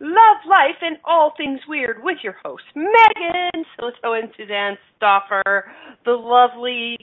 [0.00, 5.62] Love, Life, and All Things Weird with your hosts, Megan Sillito and Suzanne Stoffer,
[6.04, 6.98] the lovely,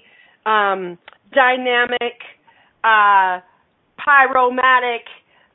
[0.46, 0.98] um,
[1.34, 2.24] dynamic,
[2.84, 3.42] uh,
[4.00, 5.04] pyromatic,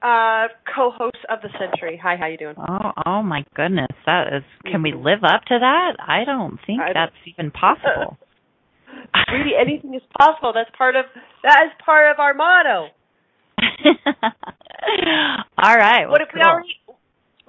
[0.03, 2.01] uh, co-host of the century.
[2.03, 2.57] Hi, how you doing?
[2.59, 4.43] Oh, oh my goodness, that is.
[4.71, 5.97] Can we live up to that?
[6.01, 8.17] I don't think I that's even possible.
[9.33, 10.53] really, anything is possible.
[10.55, 11.05] That's part of
[11.43, 12.89] that is part of our motto.
[15.63, 16.05] All right.
[16.05, 16.51] Well, what if we cool.
[16.51, 16.80] already?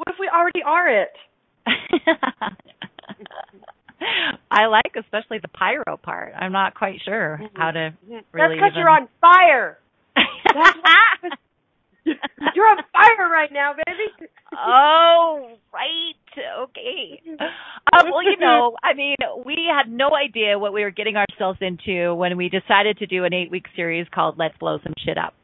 [0.01, 1.09] What if we already are it?
[4.49, 6.33] I like especially the pyro part.
[6.35, 8.23] I'm not quite sure how to really.
[8.33, 9.77] That's because even- you're on fire.
[10.15, 11.35] That's
[12.55, 14.27] You're on fire right now, baby.
[14.57, 16.15] oh, right.
[16.63, 17.21] Okay.
[17.39, 19.15] Um, well, you know, I mean,
[19.45, 23.23] we had no idea what we were getting ourselves into when we decided to do
[23.25, 25.35] an eight week series called Let's Blow Some Shit Up.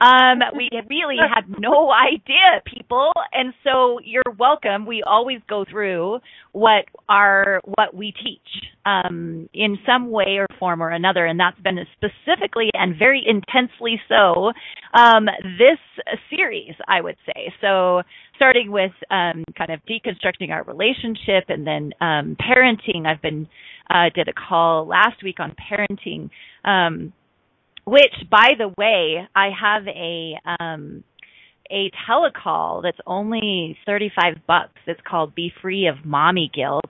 [0.00, 4.84] Um, we really had no idea, people, and so you're welcome.
[4.86, 6.18] We always go through
[6.52, 11.60] what our what we teach um, in some way or form or another, and that's
[11.60, 14.52] been specifically and very intensely so
[14.92, 15.26] um,
[15.58, 15.78] this
[16.30, 17.52] series, I would say.
[17.60, 18.02] So,
[18.36, 23.06] starting with um, kind of deconstructing our relationship, and then um, parenting.
[23.06, 23.48] I've been
[23.88, 26.30] uh, did a call last week on parenting.
[26.64, 27.12] Um,
[27.86, 31.02] which by the way i have a um
[31.70, 34.78] a telecall that's only 35 bucks.
[34.86, 36.84] It's called be free of mommy guilt.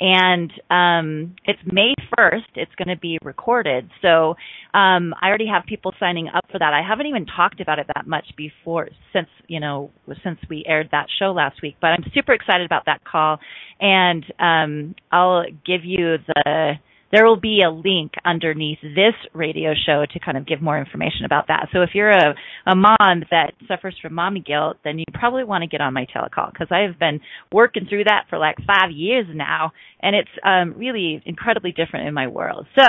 [0.00, 3.88] And um it's may 1st it's going to be recorded.
[4.02, 4.30] So
[4.74, 6.72] um i already have people signing up for that.
[6.74, 9.90] I haven't even talked about it that much before since you know
[10.24, 11.76] since we aired that show last week.
[11.80, 13.38] But i'm super excited about that call.
[13.80, 16.74] And um i'll give you the
[17.14, 21.24] there will be a link underneath this radio show to kind of give more information
[21.24, 21.68] about that.
[21.72, 22.34] So if you're a,
[22.66, 26.06] a mom that suffers from mommy guilt, then you probably want to get on my
[26.06, 27.20] telecall because I have been
[27.52, 32.14] working through that for like five years now, and it's um, really incredibly different in
[32.14, 32.66] my world.
[32.76, 32.82] So,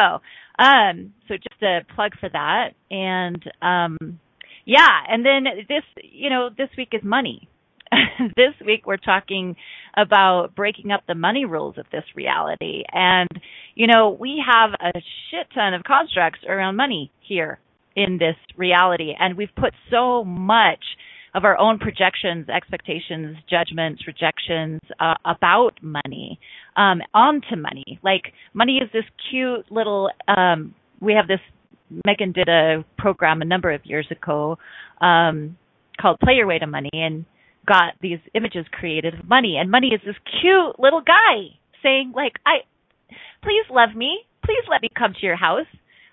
[0.58, 4.20] um, so just a plug for that, and um,
[4.66, 7.48] yeah, and then this, you know, this week is money.
[8.36, 9.56] this week we're talking
[9.98, 12.84] about breaking up the money rules of this reality.
[12.92, 13.30] And,
[13.76, 17.60] you know, we have a shit ton of constructs around money here
[17.96, 19.14] in this reality.
[19.18, 20.84] And we've put so much
[21.34, 26.40] of our own projections, expectations, judgments, rejections uh, about money
[26.78, 28.00] um, onto money.
[28.02, 31.42] Like, money is this cute little, um, we have this,
[32.06, 34.58] Megan did a program a number of years ago
[35.02, 35.58] um,
[36.02, 36.90] called Play Your Way to Money.
[36.94, 37.26] And
[37.66, 42.34] got these images created of money and money is this cute little guy saying like
[42.46, 42.58] i
[43.44, 45.68] please love me please let me come to your house.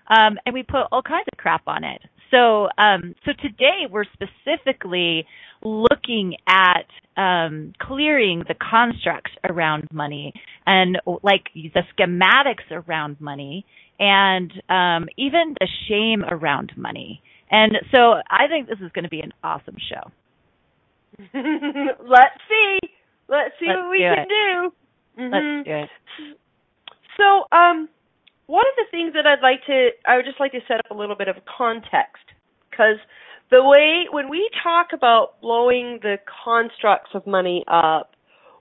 [0.07, 2.01] Um and we put all kinds of crap on it.
[2.31, 5.25] So um so today we're specifically
[5.63, 10.33] looking at um clearing the constructs around money
[10.65, 13.65] and like the schematics around money
[13.99, 17.21] and um even the shame around money.
[17.51, 20.11] And so i think this is going to be an awesome show
[21.33, 22.79] Let's see.
[23.27, 24.29] Let's see Let's what we do can it.
[24.29, 24.73] do.
[25.19, 25.31] Mhm.
[25.31, 26.37] let's do it
[27.17, 27.87] So, um,
[28.47, 30.91] one of the things that I'd like to, I would just like to set up
[30.91, 32.23] a little bit of context
[32.69, 32.97] because
[33.51, 38.15] the way when we talk about blowing the constructs of money up,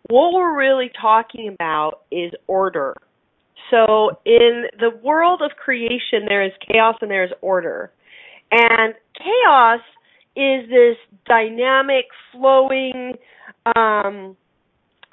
[0.08, 2.94] what we're really talking about is order.
[3.70, 7.90] So, in the world of creation, there is chaos and there is order,
[8.50, 9.80] and chaos
[10.36, 10.96] is this
[11.26, 13.14] dynamic, flowing,
[13.76, 14.36] um,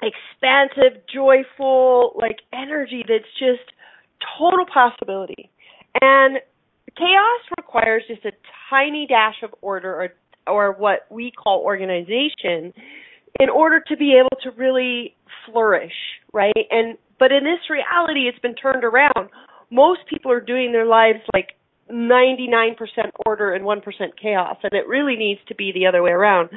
[0.02, 3.70] expansive, joyful, like energy that's just
[4.38, 5.50] total possibility.
[6.00, 6.38] And
[6.96, 8.32] chaos requires just a
[8.70, 10.08] tiny dash of order or
[10.46, 12.72] or what we call organization
[13.38, 15.14] in order to be able to really
[15.46, 15.92] flourish,
[16.32, 16.66] right?
[16.70, 19.28] And But in this reality, it's been turned around.
[19.70, 21.50] Most people are doing their lives like
[21.92, 22.76] 99%
[23.26, 23.82] order and 1%
[24.20, 26.50] chaos, and it really needs to be the other way around.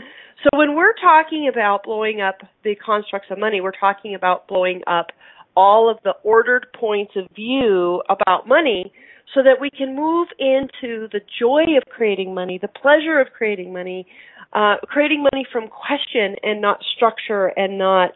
[0.43, 4.81] So when we're talking about blowing up the constructs of money, we're talking about blowing
[4.87, 5.07] up
[5.55, 8.91] all of the ordered points of view about money
[9.33, 13.71] so that we can move into the joy of creating money, the pleasure of creating
[13.71, 14.05] money,
[14.53, 18.11] uh, creating money from question and not structure and not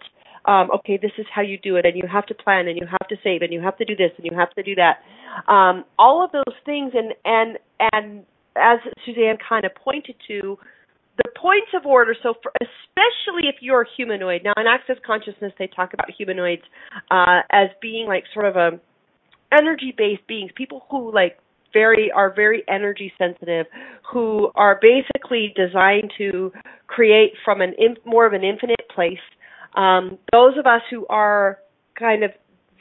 [0.47, 2.87] um, okay, this is how you do it, and you have to plan, and you
[2.87, 4.99] have to save, and you have to do this, and you have to do that.
[5.47, 8.23] Um, all of those things, and and and
[8.55, 10.57] as Suzanne kind of pointed to,
[11.17, 12.15] the points of order.
[12.21, 16.63] So, for, especially if you're a humanoid, now in Access Consciousness, they talk about humanoids
[17.11, 18.79] uh, as being like sort of a
[19.51, 21.37] energy-based beings, people who like
[21.73, 23.65] very are very energy sensitive,
[24.11, 26.51] who are basically designed to
[26.87, 29.19] create from an in, more of an infinite place
[29.77, 31.59] um, those of us who are
[31.97, 32.31] kind of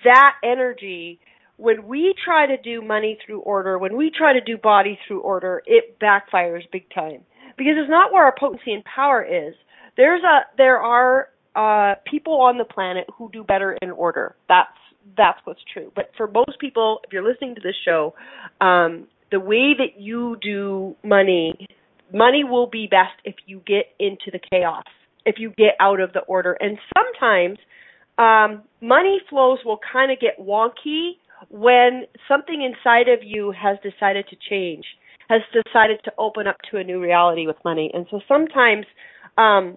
[0.04, 1.20] that energy,
[1.56, 5.20] when we try to do money through order, when we try to do body through
[5.20, 7.22] order, it backfires big time
[7.56, 9.54] because it's not where our potency and power is.
[9.96, 14.36] There's a there are uh, people on the planet who do better in order.
[14.48, 14.68] That's
[15.16, 15.90] that's what's true.
[15.94, 18.14] But for most people, if you're listening to this show,
[18.60, 21.66] um, the way that you do money,
[22.12, 24.84] money will be best if you get into the chaos
[25.26, 26.56] if you get out of the order.
[26.58, 27.58] And sometimes
[28.16, 31.18] um, money flows will kind of get wonky
[31.48, 34.84] when something inside of you has decided to change,
[35.28, 37.90] has decided to open up to a new reality with money.
[37.92, 38.86] And so sometimes,
[39.36, 39.76] um,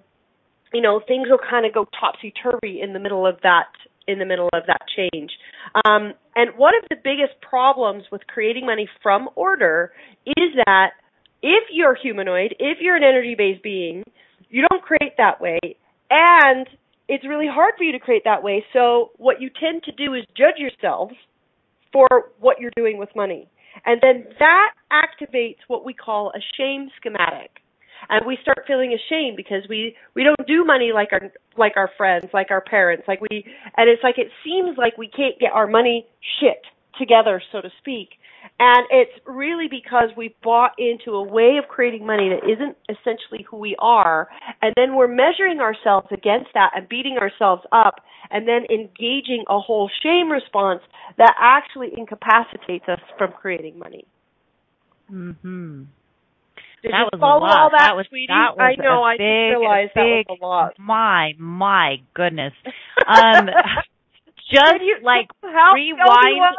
[0.74, 3.68] you know, things will kind of go topsy turvy in the middle of that
[4.08, 5.32] in the middle of that change.
[5.86, 9.92] Um, and one of the biggest problems with creating money from order
[10.26, 10.92] is that
[11.44, 14.04] if you're humanoid, if you're an energy based being,
[14.50, 15.60] you don't create that way.
[16.10, 16.68] And
[17.08, 18.66] it's really hard for you to create that way.
[18.74, 21.14] So what you tend to do is judge yourselves
[21.92, 22.08] for
[22.40, 23.50] what you're doing with money.
[23.86, 27.52] And then that activates what we call a shame schematic.
[28.10, 31.90] And we start feeling ashamed because we we don't do money like our like our
[31.98, 33.44] friends, like our parents, like we
[33.76, 36.08] and it's like it seems like we can't get our money
[36.40, 36.64] shit
[36.98, 38.10] together, so to speak.
[38.60, 43.46] And it's really because we bought into a way of creating money that isn't essentially
[43.50, 44.28] who we are.
[44.62, 47.96] And then we're measuring ourselves against that and beating ourselves up
[48.32, 50.82] and then engaging a whole shame response
[51.18, 54.06] that actually incapacitates us from creating money.
[55.12, 55.84] Mm-hmm.
[56.82, 57.58] Did that you was follow a lot.
[57.58, 58.28] all that, that was, sweetie?
[58.28, 59.04] That was I know.
[59.04, 60.74] I big, just realized big, that was a lot.
[60.80, 62.54] My, my goodness.
[63.10, 63.48] Um,
[64.52, 66.56] just you, like rewind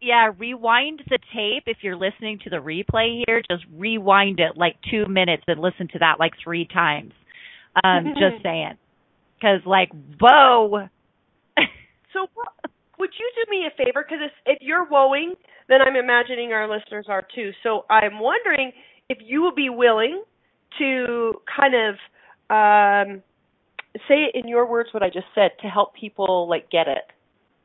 [0.00, 3.42] yeah, rewind the tape if you're listening to the replay here.
[3.50, 7.12] Just rewind it like two minutes and listen to that like three times.
[7.84, 8.78] Um, just saying,
[9.36, 10.88] because like, whoa.
[12.12, 12.26] so,
[12.98, 14.04] would you do me a favor?
[14.08, 15.34] Because if you're woeing,
[15.68, 17.50] then I'm imagining our listeners are too.
[17.62, 18.72] So I'm wondering
[19.08, 20.22] if you would be willing
[20.78, 21.94] to kind of
[22.50, 23.22] um,
[24.08, 27.04] say it in your words what I just said to help people like get it.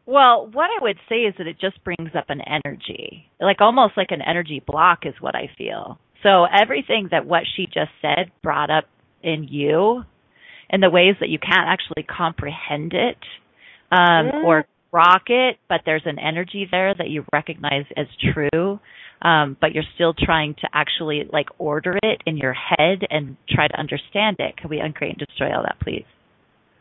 [0.06, 3.94] Well, what I would say is that it just brings up an energy, like almost
[3.98, 5.98] like an energy block is what I feel.
[6.22, 8.86] So everything that what she just said brought up
[9.24, 10.04] in you
[10.70, 13.18] in the ways that you can't actually comprehend it
[13.92, 14.44] um, mm.
[14.44, 18.80] or rock it, but there's an energy there that you recognize as true.
[19.22, 23.68] Um, but you're still trying to actually like order it in your head and try
[23.68, 24.58] to understand it.
[24.58, 26.06] Can we uncreate and destroy all that, please?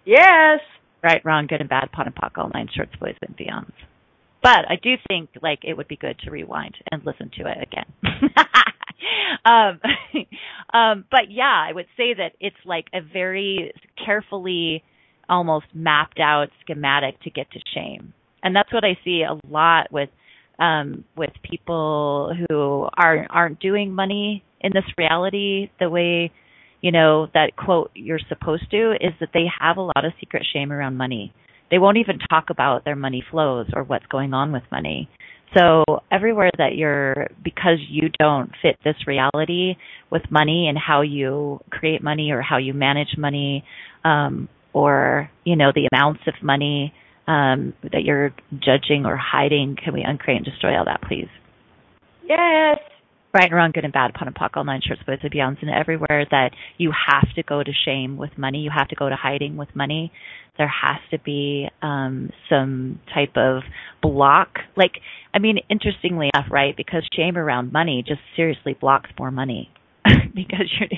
[0.05, 0.61] Yes
[1.05, 3.73] right, wrong, good and bad, POD and POC, all nine shorts, boys and beyonds.
[4.43, 7.59] But I do think like it would be good to rewind and listen to it
[7.63, 7.87] again.
[9.45, 9.81] um,
[10.79, 13.73] um, but yeah, I would say that it's like a very
[14.05, 14.83] carefully
[15.29, 18.13] almost mapped out schematic to get to shame.
[18.43, 20.11] And that's what I see a lot with
[20.59, 26.31] um with people who are aren't doing money in this reality the way
[26.85, 30.47] you know, that quote you're supposed to is that they have a lot of secret
[30.53, 31.33] shame around money.
[31.71, 35.09] They won't even talk about their money flows or what's going on with money.
[35.57, 39.77] So everywhere that you're because you don't fit this reality
[40.11, 43.65] with money and how you create money or how you manage money
[44.05, 46.93] um or you know the amounts of money
[47.29, 51.29] um that you're judging or hiding can we uncreate and destroy all that please
[52.29, 52.79] yes
[53.35, 55.61] right and wrong, good and bad, POD and POC, all nine shorts, boys and beyonds,
[55.61, 59.09] and everywhere that you have to go to shame with money, you have to go
[59.09, 60.13] to hiding with money.
[60.57, 63.63] There has to be um some type of
[64.01, 64.59] block.
[64.77, 64.93] Like,
[65.35, 66.77] I mean, interestingly enough, right?
[66.77, 69.71] Because shame around money just seriously blocks more money.
[70.35, 70.89] because you're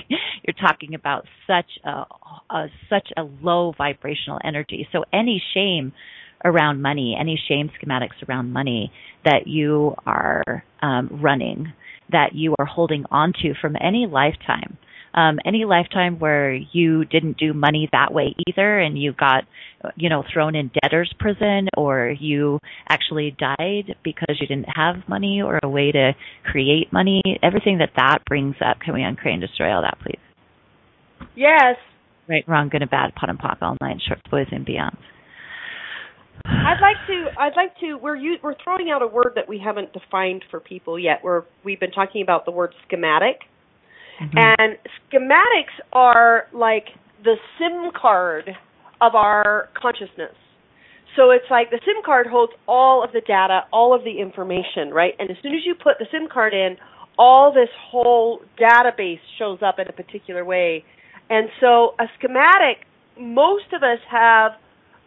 [0.43, 2.05] you're talking about such a,
[2.53, 4.87] a such a low vibrational energy.
[4.91, 5.93] So any shame
[6.45, 8.91] around money, any shame schematics around money
[9.25, 11.73] that you are um, running,
[12.11, 14.77] that you are holding onto from any lifetime.
[15.13, 19.45] Um, any lifetime where you didn't do money that way either and you got
[19.95, 25.41] you know thrown in debtor's prison or you actually died because you didn't have money
[25.43, 26.11] or a way to
[26.43, 27.21] create money.
[27.41, 30.19] Everything that that brings up can we uncreate and destroy all that please?
[31.35, 31.77] Yes.
[32.29, 34.97] Right wrong good and bad POD and POC all shorts boys and beyond
[36.49, 37.39] I'd like to.
[37.39, 37.95] I'd like to.
[37.95, 41.19] We're u- we're throwing out a word that we haven't defined for people yet.
[41.23, 43.41] We're we've been talking about the word schematic,
[44.21, 44.37] Mm-hmm.
[44.37, 44.77] And
[45.11, 46.85] schematics are like
[47.23, 48.49] the SIM card
[49.01, 50.33] of our consciousness.
[51.15, 54.91] So it's like the SIM card holds all of the data, all of the information,
[54.91, 55.13] right?
[55.19, 56.77] And as soon as you put the SIM card in,
[57.17, 60.83] all this whole database shows up in a particular way.
[61.29, 62.85] And so a schematic,
[63.19, 64.51] most of us have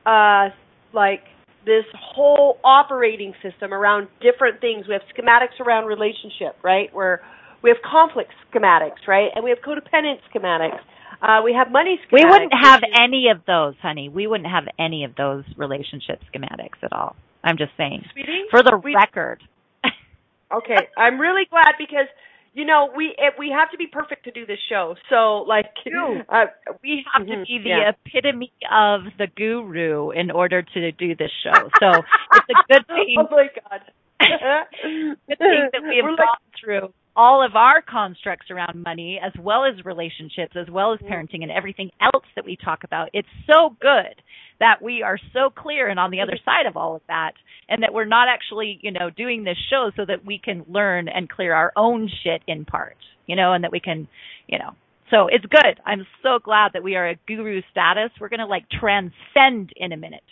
[0.05, 0.55] uh,
[0.93, 1.23] like
[1.65, 4.87] this whole operating system around different things.
[4.89, 6.93] We have schematics around relationship, right?
[6.93, 7.21] Where
[7.63, 9.31] we have conflict schematics, right?
[9.35, 10.81] And we have codependent schematics.
[11.23, 12.13] Uh, we have money schematics.
[12.13, 14.09] We wouldn't have any of those, honey.
[14.09, 17.15] We wouldn't have any of those relationship schematics at all.
[17.45, 18.05] I'm just saying.
[18.13, 18.45] Sweetie?
[18.51, 19.43] For the we, record.
[20.53, 20.89] okay.
[20.97, 22.09] I'm really glad because
[22.53, 24.95] you know, we we have to be perfect to do this show.
[25.09, 25.67] So like
[26.29, 26.47] uh,
[26.83, 27.93] we have to be the yeah.
[28.07, 31.69] epitome of the guru in order to do this show.
[31.81, 32.03] So
[32.35, 33.17] it's a good thing.
[33.19, 33.81] oh my god.
[35.29, 39.21] good thing that we have We're gone like, through all of our constructs around money,
[39.25, 41.13] as well as relationships, as well as mm-hmm.
[41.13, 43.09] parenting and everything else that we talk about.
[43.13, 44.15] It's so good
[44.61, 47.33] that we are so clear and on the other side of all of that,
[47.69, 51.09] and that we're not actually, you know, doing this show so that we can learn
[51.09, 54.07] and clear our own shit in part, you know, and that we can,
[54.47, 54.73] you know.
[55.11, 55.81] So it's good.
[55.85, 58.11] I'm so glad that we are a guru status.
[58.21, 60.23] We're going to like transcend in a minute.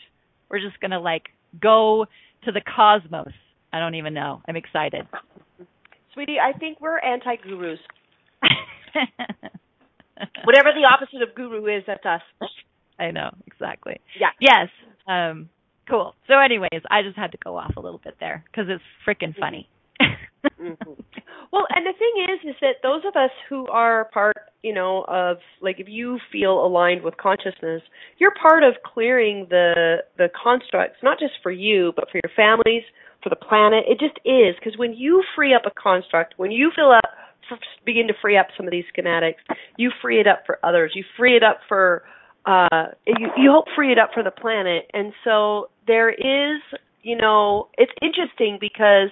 [0.49, 1.25] We're just going to like
[1.61, 2.07] go
[2.45, 3.33] to the cosmos.
[3.73, 4.41] I don't even know.
[4.49, 5.09] I'm excited.
[6.15, 7.81] Sweetie, I think we're anti gurus.
[10.45, 12.23] Whatever the opposite of guru is, that's us.
[12.99, 14.01] I know, exactly.
[14.19, 14.31] Yeah.
[14.41, 14.69] Yes.
[15.07, 15.49] Um,
[15.89, 16.15] cool.
[16.27, 19.31] So, anyways, I just had to go off a little bit there because it's freaking
[19.31, 19.41] mm-hmm.
[19.41, 19.69] funny.
[20.01, 20.93] mm-hmm.
[21.51, 25.05] Well, and the thing is, is that those of us who are part, you know,
[25.09, 27.83] of like if you feel aligned with consciousness,
[28.19, 32.83] you're part of clearing the the constructs, not just for you, but for your families,
[33.23, 33.85] for the planet.
[33.89, 37.05] It just is because when you free up a construct, when you fill up,
[37.85, 39.41] begin to free up some of these schematics,
[39.77, 40.93] you free it up for others.
[40.95, 42.03] You free it up for,
[42.49, 44.91] uh, you, you help free it up for the planet.
[44.95, 46.63] And so there is,
[47.03, 49.11] you know, it's interesting because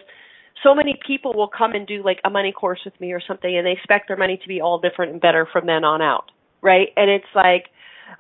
[0.63, 3.55] so many people will come and do like a money course with me or something
[3.55, 6.31] and they expect their money to be all different and better from then on out.
[6.63, 6.89] Right?
[6.97, 7.67] And it's like,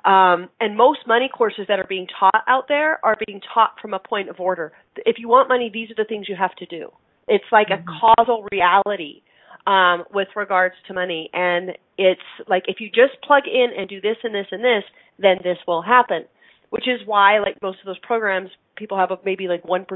[0.05, 3.95] um, and most money courses that are being taught out there are being taught from
[3.95, 4.73] a point of order.
[4.97, 6.91] If you want money, these are the things you have to do.
[7.27, 7.89] It's like mm-hmm.
[7.89, 9.23] a causal reality
[9.67, 11.31] um, with regards to money.
[11.33, 14.85] And it's like if you just plug in and do this and this and this,
[15.19, 16.25] then this will happen.
[16.71, 19.87] Which is why, like most of those programs, people have a maybe like 1%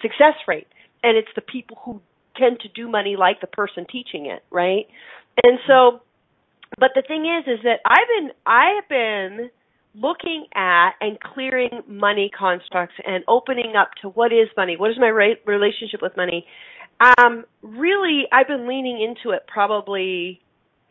[0.00, 0.66] success rate.
[1.02, 2.00] And it's the people who
[2.36, 4.86] tend to do money like the person teaching it, right?
[5.42, 6.00] And so
[6.78, 9.50] but the thing is, is that I've been I have been
[9.94, 14.96] looking at and clearing money constructs and opening up to what is money, what is
[14.98, 16.46] my re- relationship with money.
[17.18, 20.40] Um, really, I've been leaning into it probably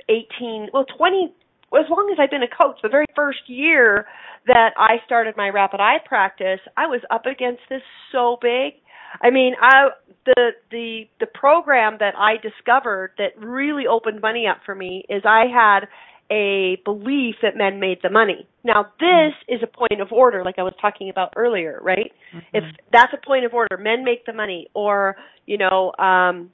[0.10, 1.34] 18, well, 20,
[1.80, 2.78] as long as I've been a coach.
[2.82, 4.08] The very first year
[4.48, 8.74] that I started my rapid eye practice, I was up against this so big.
[9.22, 9.90] I mean, I
[10.26, 15.24] the the the program that I discovered that really opened money up for me is
[15.26, 15.88] I had
[16.32, 18.48] a belief that men made the money.
[18.64, 19.56] Now this mm-hmm.
[19.56, 22.12] is a point of order like I was talking about earlier, right?
[22.34, 22.58] Mm-hmm.
[22.58, 26.52] If that's a point of order, men make the money or, you know, um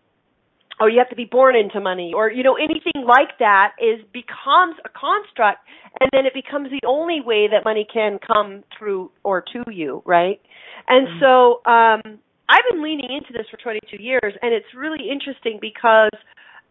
[0.80, 4.04] or you have to be born into money or you know anything like that is
[4.14, 5.60] becomes a construct
[6.00, 10.02] and then it becomes the only way that money can come through or to you
[10.06, 10.40] right
[10.88, 11.20] and mm-hmm.
[11.20, 12.20] so um
[12.50, 16.12] I've been leaning into this for 22 years, and it's really interesting because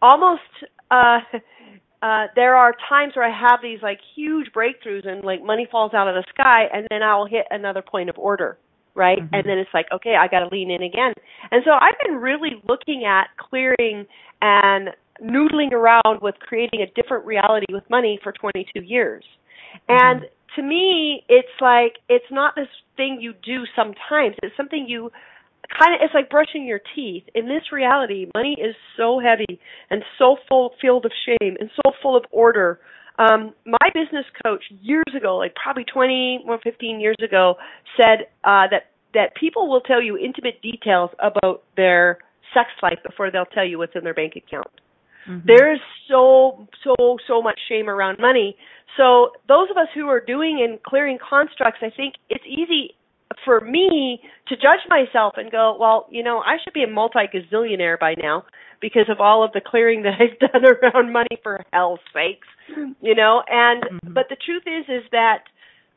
[0.01, 0.41] almost
[0.89, 1.19] uh,
[2.01, 5.93] uh, there are times where I have these like huge breakthroughs and like money falls
[5.93, 8.57] out of the sky, and then I'll hit another point of order,
[8.97, 9.19] right?
[9.19, 9.35] Mm-hmm.
[9.35, 11.13] And then it's like, okay, I got to lean in again.
[11.51, 14.05] And so I've been really looking at clearing
[14.41, 14.89] and
[15.23, 19.23] noodling around with creating a different reality with money for 22 years.
[19.89, 20.05] Mm-hmm.
[20.05, 20.21] And
[20.55, 24.35] to me, it's like it's not this thing you do sometimes.
[24.41, 25.11] It's something you
[25.77, 27.23] kind of it's like brushing your teeth.
[27.35, 31.91] In this reality, money is so heavy and so full filled of shame and so
[32.01, 32.79] full of order
[33.19, 37.55] Um, my business coach years ago, like probably 20 or 15 years ago,
[37.95, 42.19] said uh, that that people will tell you intimate details about their
[42.53, 44.67] sex life before they'll tell you what's in their bank account.
[45.27, 45.47] Mm-hmm.
[45.47, 48.55] There's so so so much shame around money.
[48.97, 52.95] So those of us who are doing and clearing constructs, I think it's easy
[53.45, 57.19] for me to judge myself and go, well, you know, I should be a multi
[57.33, 58.45] gazillionaire by now
[58.81, 62.47] because of all of the clearing that I've done around money for hell's sakes,
[63.01, 63.43] you know.
[63.47, 64.13] And mm-hmm.
[64.13, 65.43] but the truth is, is that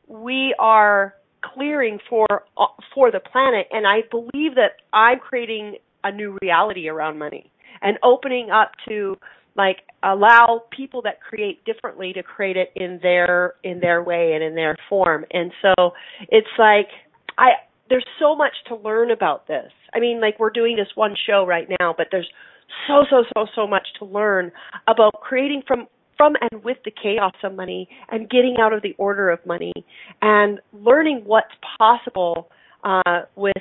[0.07, 6.13] we are clearing for uh, for the planet, and I believe that I'm creating a
[6.13, 7.51] new reality around money
[7.83, 9.17] and opening up to
[9.57, 14.43] like allow people that create differently to create it in their in their way and
[14.43, 15.93] in their form and so
[16.29, 16.89] it's like
[17.37, 17.49] i
[17.89, 21.45] there's so much to learn about this i mean like we're doing this one show
[21.47, 22.29] right now but there's
[22.87, 24.53] so so so so much to learn
[24.87, 25.87] about creating from
[26.17, 29.73] from and with the chaos of money and getting out of the order of money
[30.21, 32.51] and learning what's possible
[32.85, 33.55] uh, with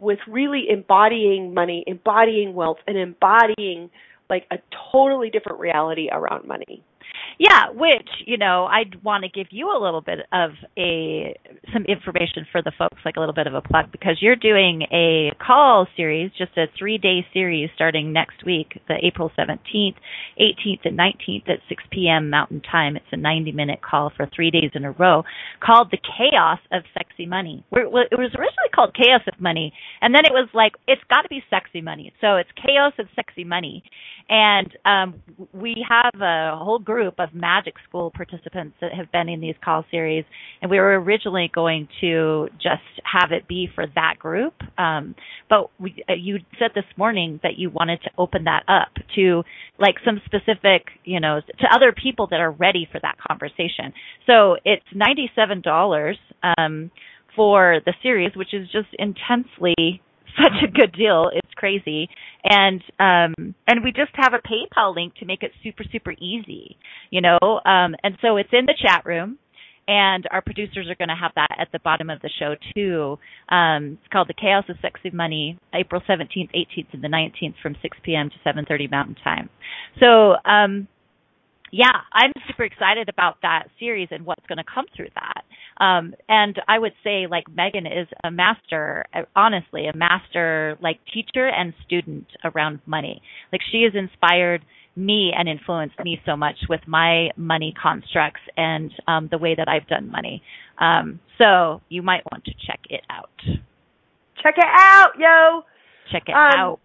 [0.00, 3.90] with really embodying money, embodying wealth, and embodying
[4.28, 4.56] like a
[4.92, 6.82] totally different reality around money.
[7.38, 11.34] Yeah, which, you know, I'd want to give you a little bit of a
[11.72, 14.82] some information for the folks, like a little bit of a plug because you're doing
[14.92, 19.96] a call series, just a 3-day series starting next week, the April 17th,
[20.38, 22.28] 18th and 19th at 6 p.m.
[22.28, 22.96] Mountain Time.
[22.96, 25.24] It's a 90-minute call for 3 days in a row
[25.64, 27.64] called The Chaos of Sexy Money.
[27.72, 31.28] It was originally called Chaos of Money, and then it was like it's got to
[31.28, 32.12] be sexy money.
[32.20, 33.82] So it's Chaos of Sexy Money.
[34.28, 39.40] And um we have a whole group of magic school participants that have been in
[39.40, 40.24] these call series
[40.62, 45.14] and we were originally going to just have it be for that group um,
[45.48, 49.42] but we, uh, you said this morning that you wanted to open that up to
[49.78, 53.92] like some specific you know to other people that are ready for that conversation.
[54.26, 56.14] So it's $97
[56.58, 56.90] um,
[57.36, 60.02] for the series which is just intensely
[60.42, 61.30] such a good deal.
[61.32, 62.08] It's crazy.
[62.44, 66.76] And um and we just have a PayPal link to make it super super easy,
[67.10, 67.38] you know?
[67.42, 69.38] Um and so it's in the chat room
[69.88, 73.18] and our producers are going to have that at the bottom of the show too.
[73.52, 77.74] Um, it's called The Chaos of Sexy Money, April 17th, 18th, and the 19th from
[77.82, 78.30] 6 p.m.
[78.30, 79.48] to 7:30 Mountain Time.
[79.98, 80.86] So um,
[81.72, 85.42] yeah, I'm super excited about that series and what's going to come through that.
[85.80, 91.48] Um, and I would say like Megan is a master, honestly, a master like teacher
[91.48, 93.22] and student around money.
[93.50, 94.62] Like she has inspired
[94.94, 99.68] me and influenced me so much with my money constructs and um, the way that
[99.68, 100.42] I've done money.
[100.78, 103.30] Um, so you might want to check it out.
[104.42, 105.62] Check it out, yo.
[106.12, 106.80] Check it um, out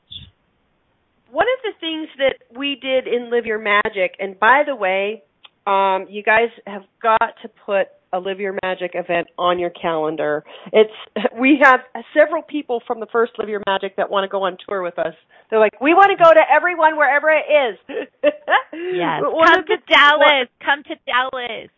[1.36, 5.22] one of the things that we did in Live Your Magic, and by the way,
[5.68, 10.44] um, you guys have got to put a Live Your Magic event on your calendar.
[10.72, 10.92] It's
[11.40, 11.82] we have
[12.18, 14.98] several people from the first Live Your Magic that want to go on tour with
[15.00, 15.14] us.
[15.50, 17.80] They're like, we want to go to everyone wherever it is.
[18.74, 20.50] yes, come to Dallas.
[20.64, 21.70] Come to Dallas.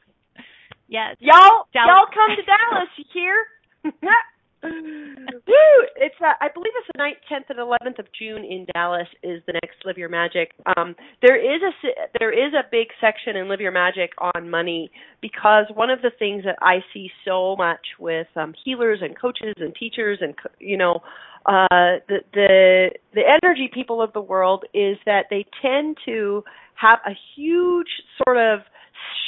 [0.88, 1.88] Yes, y'all, Dallas.
[1.88, 2.90] y'all come to Dallas.
[2.98, 3.94] You hear?
[4.64, 5.78] Woo!
[5.96, 9.42] It's uh, I believe it's the ninth, tenth, and eleventh of June in Dallas is
[9.46, 10.52] the next Live Your Magic.
[10.78, 11.90] Um, there is a
[12.20, 14.92] there is a big section in Live Your Magic on money
[15.22, 19.54] because one of the things that I see so much with um, healers and coaches
[19.58, 21.02] and teachers and you know
[21.46, 26.44] uh, the the the energy people of the world is that they tend to
[26.76, 27.88] have a huge
[28.24, 28.62] sort of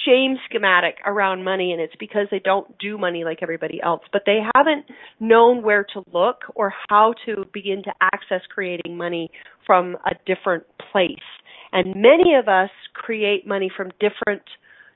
[0.05, 4.01] shame schematic around money and it's because they don't do money like everybody else.
[4.11, 4.85] But they haven't
[5.19, 9.31] known where to look or how to begin to access creating money
[9.65, 11.15] from a different place.
[11.71, 14.43] And many of us create money from different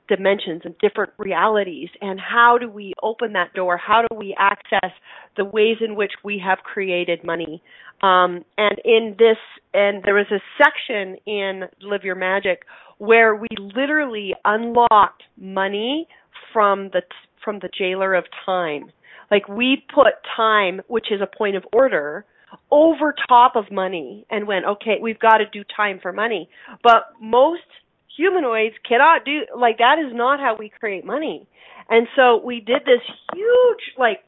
[0.07, 1.89] dimensions and different realities.
[2.01, 3.77] And how do we open that door?
[3.77, 4.91] How do we access
[5.37, 7.61] the ways in which we have created money?
[8.01, 9.37] Um, and in this
[9.73, 12.63] and there was a section in live your magic
[13.03, 16.07] where we literally unlocked money
[16.53, 17.01] from the
[17.43, 18.91] from the jailer of time.
[19.29, 22.23] Like we put time, which is a point of order,
[22.71, 26.47] over top of money and went, okay, we've got to do time for money.
[26.81, 27.67] But most
[28.15, 31.45] humanoids cannot do like that is not how we create money.
[31.89, 34.23] And so we did this huge like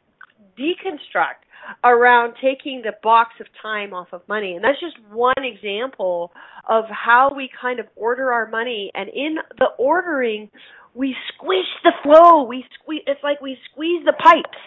[0.59, 1.44] deconstruct
[1.83, 4.55] around taking the box of time off of money.
[4.55, 6.31] And that's just one example
[6.67, 8.91] of how we kind of order our money.
[8.93, 10.49] And in the ordering,
[10.93, 12.43] we squish the flow.
[12.43, 14.57] We squeeze, it's like we squeeze the pipes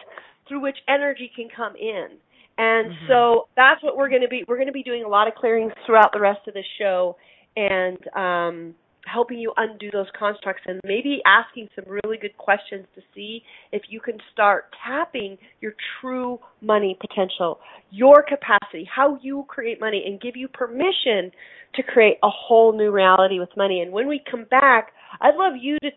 [0.47, 2.09] through which energy can come in.
[2.57, 3.07] And mm-hmm.
[3.09, 4.45] so that's what we're going to be.
[4.47, 7.17] We're going to be doing a lot of clearings throughout the rest of the show.
[7.57, 8.75] And um,
[9.09, 13.43] helping you undo those constructs and maybe asking some really good questions to see
[13.73, 17.59] if you can start tapping your true money potential,
[17.91, 21.31] your capacity, how you create money, and give you permission
[21.75, 23.81] to create a whole new reality with money.
[23.81, 25.91] And when we come back, I'd love you to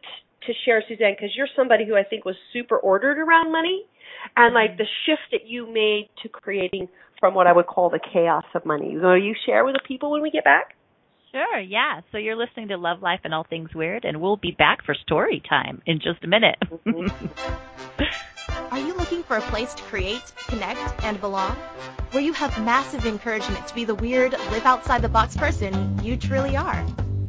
[0.47, 3.83] to share, Suzanne, because you're somebody who I think was super ordered around money,
[4.35, 6.87] and like the shift that you made to creating
[7.19, 8.97] from what I would call the chaos of money.
[8.97, 10.73] Will you share with the people when we get back?
[11.31, 12.01] Sure, yeah.
[12.11, 14.93] So you're listening to Love Life and All Things Weird, and we'll be back for
[14.93, 16.57] story time in just a minute.
[18.71, 21.55] Are you looking for a place to create, connect, and belong?
[22.11, 26.17] Where you have massive encouragement to be the weird, live outside the box person you
[26.17, 26.85] truly are.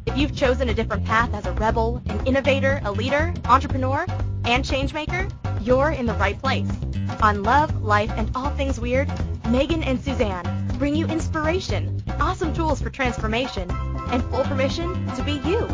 [0.07, 4.05] If you've chosen a different path as a rebel, an innovator, a leader, entrepreneur,
[4.45, 5.31] and changemaker,
[5.65, 6.69] you're in the right place.
[7.23, 9.09] On Love, Life, and All Things Weird,
[9.49, 13.71] Megan and Suzanne bring you inspiration, awesome tools for transformation,
[14.13, 15.67] and full permission to be you.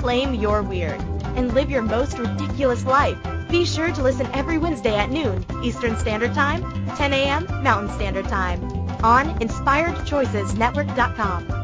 [0.00, 1.00] Claim your weird
[1.36, 3.16] and live your most ridiculous life.
[3.48, 6.62] Be sure to listen every Wednesday at noon Eastern Standard Time,
[6.96, 7.46] 10 a.m.
[7.62, 8.60] Mountain Standard Time
[9.04, 11.60] on InspiredChoicesNetwork.com.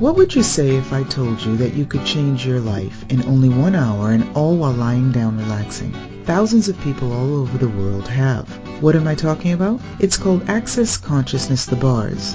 [0.00, 3.24] What would you say if I told you that you could change your life in
[3.24, 5.92] only one hour and all while lying down relaxing?
[6.24, 8.48] Thousands of people all over the world have.
[8.82, 9.80] What am I talking about?
[10.00, 12.34] It's called Access Consciousness The Bars.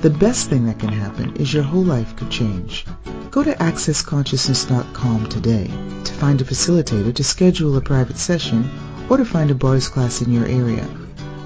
[0.00, 2.86] The best thing that can happen is your whole life could change.
[3.30, 8.66] Go to accessconsciousness.com today to find a facilitator to schedule a private session
[9.10, 10.88] or to find a bars class in your area.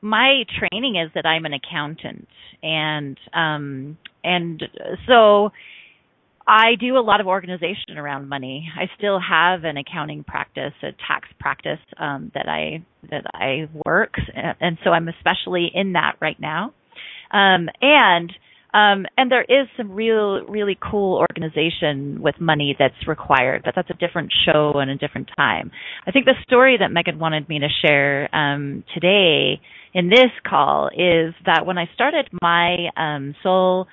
[0.00, 2.28] my training is that I'm an accountant,
[2.62, 4.62] and um, and
[5.08, 5.50] so
[6.48, 8.70] I do a lot of organization around money.
[8.74, 14.14] I still have an accounting practice, a tax practice um, that I that I work,
[14.34, 16.72] and so I'm especially in that right now.
[17.30, 18.32] Um, and
[18.72, 23.90] um, and there is some real, really cool organization with money that's required, but that's
[23.90, 25.70] a different show and a different time.
[26.06, 29.60] I think the story that Megan wanted me to share um, today
[29.94, 33.86] in this call is that when I started my um, soul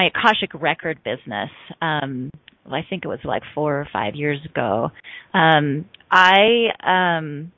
[0.00, 1.50] Akashic record business,
[1.80, 2.30] um,
[2.70, 4.90] I think it was like four or five years ago,
[5.34, 7.52] um, I um,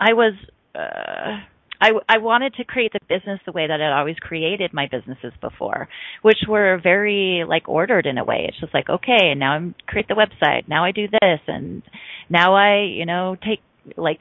[0.00, 0.34] I was
[0.74, 1.38] uh,
[1.80, 5.32] I I wanted to create the business the way that I'd always created my businesses
[5.40, 5.88] before,
[6.22, 8.46] which were very like ordered in a way.
[8.48, 11.82] It's just like okay, and now I create the website, now I do this, and
[12.30, 13.60] now I you know take
[13.96, 14.20] like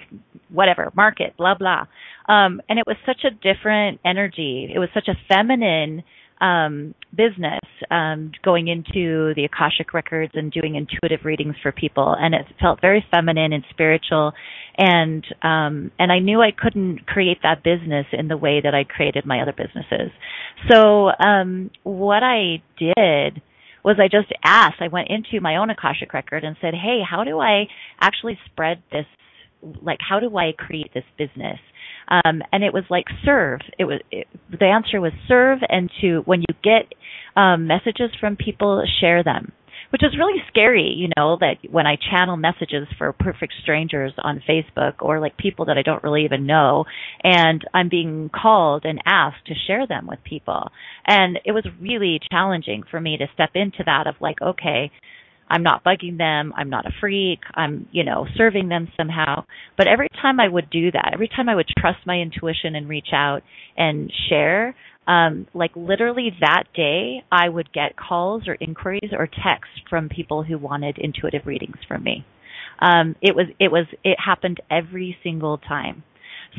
[0.50, 1.86] whatever market blah blah.
[2.28, 4.70] Um and it was such a different energy.
[4.74, 6.04] It was such a feminine
[6.42, 12.34] um, business um, going into the Akashic records and doing intuitive readings for people, and
[12.34, 14.34] it felt very feminine and spiritual,
[14.78, 18.84] and um, and I knew I couldn't create that business in the way that I
[18.84, 20.12] created my other businesses.
[20.70, 23.42] So um, what I did
[23.84, 24.82] was I just asked.
[24.82, 27.68] I went into my own Akashic record and said, "Hey, how do I
[28.00, 29.06] actually spread this?
[29.82, 31.60] Like, how do I create this business?"
[32.08, 33.62] Um, and it was like serve.
[33.80, 36.94] It was it, the answer was serve, and to when you get
[37.36, 39.54] um, messages from people, share them
[39.92, 44.42] which is really scary, you know, that when I channel messages for perfect strangers on
[44.50, 46.86] Facebook or like people that I don't really even know,
[47.24, 50.72] and I'm being called and asked to share them with people.
[51.06, 54.92] And it was really challenging for me to step into that of like, okay,
[55.52, 56.54] I'm not bugging them.
[56.56, 57.40] I'm not a freak.
[57.54, 59.44] I'm, you know, serving them somehow.
[59.78, 62.88] But every time I would do that, every time I would trust my intuition and
[62.88, 63.42] reach out
[63.76, 64.74] and share,
[65.08, 70.44] um, like literally that day, I would get calls or inquiries or texts from people
[70.44, 72.26] who wanted intuitive readings from me.
[72.80, 76.04] Um, it was, it was, it happened every single time.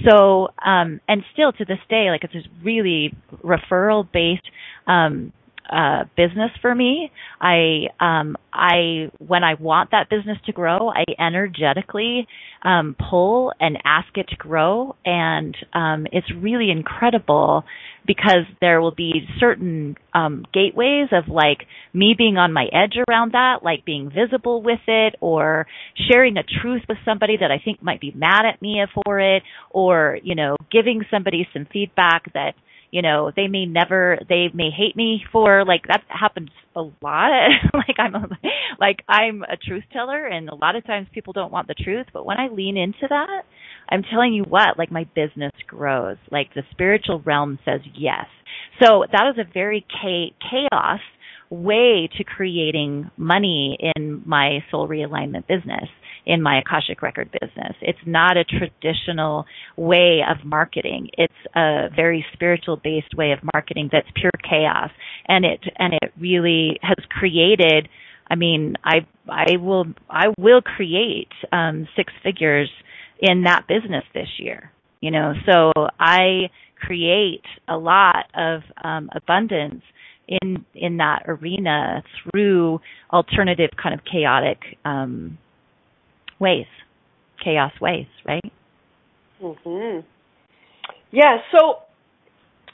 [0.07, 4.49] So, um, and still to this day, like it's a really referral based,
[4.87, 5.33] um,
[5.71, 7.11] uh, business for me.
[7.41, 12.27] I um, I when I want that business to grow, I energetically
[12.63, 17.65] um, pull and ask it to grow, and um, it's really incredible
[18.07, 23.33] because there will be certain um, gateways of like me being on my edge around
[23.33, 25.67] that, like being visible with it, or
[26.11, 29.43] sharing a truth with somebody that I think might be mad at me for it,
[29.71, 32.55] or you know giving somebody some feedback that
[32.93, 37.51] you know they may never they may hate me for like that happens a lot.
[37.75, 38.29] Like i'm a,
[38.81, 42.07] like i'm a truth teller and a lot of times people don't want the truth
[42.13, 43.43] but when i lean into that
[43.89, 46.17] i'm telling you what like my business grows.
[46.31, 48.27] Like the spiritual realm says yes.
[48.83, 51.01] So that is a very chaos
[51.51, 55.89] way to creating money in my soul realignment business
[56.25, 57.75] in my Akashic record business.
[57.81, 59.45] It's not a traditional
[59.77, 61.09] way of marketing.
[61.19, 64.91] It's a very spiritual based way of marketing that's pure chaos.
[65.27, 67.89] And it and it really has created
[68.31, 72.71] I mean, I I will I will create um six figures
[73.21, 74.73] in that business this year.
[75.01, 79.83] You know, so I create a lot of um abundance
[80.29, 82.81] in in that arena through
[83.13, 85.37] alternative kind of chaotic um
[86.43, 86.67] ways,
[87.43, 88.53] chaos ways, right?
[89.41, 90.05] Mhm.
[91.13, 91.83] Yeah, so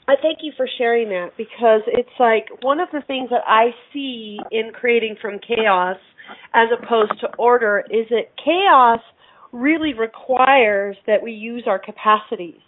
[0.07, 3.75] I thank you for sharing that because it's like one of the things that I
[3.93, 5.97] see in creating from chaos
[6.55, 9.01] as opposed to order is that chaos
[9.51, 12.61] really requires that we use our capacities.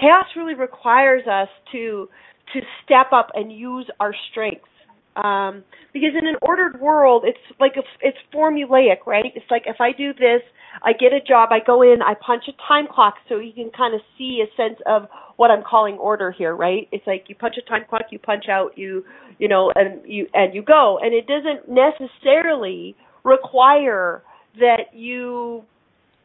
[0.00, 2.08] Chaos really requires us to
[2.52, 4.68] to step up and use our strengths.
[5.16, 9.32] Um, because in an ordered world, it's like a, it's formulaic, right?
[9.34, 10.40] It's like if I do this,
[10.82, 13.70] I get a job, I go in, I punch a time clock, so you can
[13.76, 16.88] kind of see a sense of what I'm calling order here, right?
[16.92, 19.04] It's like you punch a time clock, you punch out, you
[19.38, 24.22] you know, and you and you go, and it doesn't necessarily require
[24.58, 25.62] that you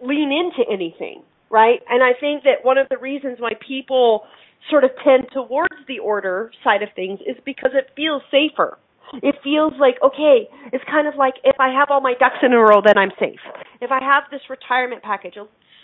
[0.02, 1.80] lean into anything, right?
[1.90, 4.24] And I think that one of the reasons why people
[4.70, 8.78] sort of tend towards the order side of things is because it feels safer.
[9.24, 12.52] It feels like, okay, it's kind of like if I have all my ducks in
[12.52, 13.40] a row, then I'm safe.
[13.80, 15.36] If I have this retirement package,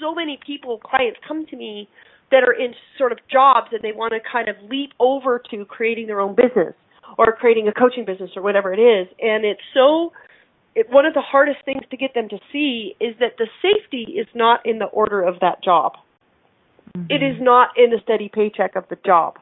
[0.02, 1.88] so many people, clients come to me
[2.32, 5.66] that are in sort of jobs and they want to kind of leap over to
[5.66, 6.74] creating their own business
[7.18, 9.08] or creating a coaching business or whatever it is.
[9.22, 10.12] And it's so,
[10.76, 14.14] it, one of the hardest things to get them to see is that the safety
[14.14, 15.94] is not in the order of that job.
[16.96, 17.10] Mm-hmm.
[17.10, 19.38] It is not in the steady paycheck of the job.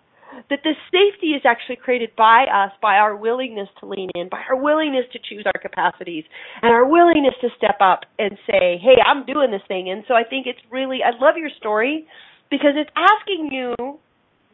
[0.50, 4.40] That the safety is actually created by us, by our willingness to lean in, by
[4.50, 6.24] our willingness to choose our capacities,
[6.62, 9.90] and our willingness to step up and say, hey, I'm doing this thing.
[9.90, 12.08] And so I think it's really, I love your story
[12.50, 14.00] because it's asking you,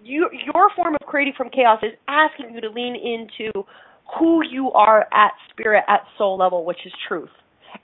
[0.04, 3.66] you your form of creating from chaos is asking you to lean into
[4.18, 7.30] who you are at spirit, at soul level, which is truth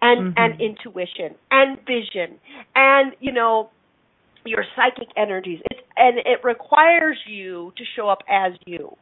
[0.02, 0.38] and mm-hmm.
[0.38, 2.39] and intuition and vision
[2.76, 3.69] and you know
[4.45, 5.60] your psychic energies.
[5.69, 8.95] It's and it requires you to show up as you.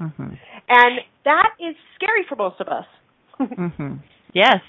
[0.00, 0.34] Mm-hmm.
[0.68, 2.86] And that is scary for most of us.
[3.40, 3.96] mm-hmm.
[4.32, 4.60] Yes.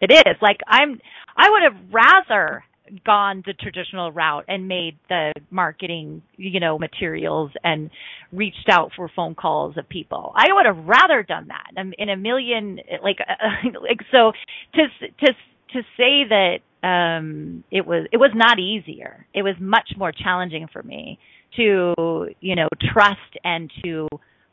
[0.00, 0.36] It is.
[0.40, 1.00] Like I'm
[1.36, 2.64] I would have rather
[3.04, 7.90] gone the traditional route and made the marketing, you know, materials and
[8.32, 10.32] reached out for phone calls of people.
[10.34, 14.32] I would have rather done that I'm in a million like uh, like so
[14.74, 14.82] to
[15.26, 15.32] to
[15.72, 19.26] to say that um it was it was not easier.
[19.34, 21.18] It was much more challenging for me
[21.56, 21.94] to
[22.40, 24.08] you know trust and to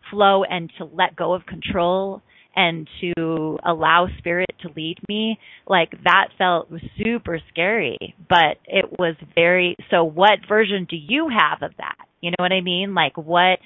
[0.09, 2.21] flow and to let go of control
[2.55, 5.37] and to allow spirit to lead me.
[5.67, 6.69] Like that felt
[7.03, 11.97] super scary but it was very so what version do you have of that?
[12.21, 12.95] You know what i mean?
[12.95, 13.59] Like what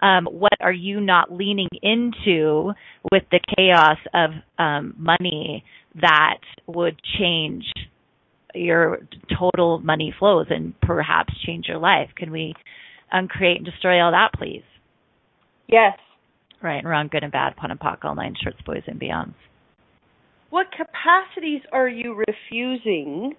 [0.00, 2.72] um what are you not leaning into
[3.10, 5.64] with the chaos of um money
[6.00, 7.64] that would change
[8.56, 8.98] your
[9.38, 12.10] total money flows and perhaps change your life.
[12.16, 12.54] Can we
[13.12, 14.64] uncreate and destroy all that, please?
[15.68, 15.98] Yes.
[16.62, 19.34] Right, and wrong, good and bad, pun and POC, all nine shorts, boys and beyonds.
[20.50, 23.34] What capacities are you refusing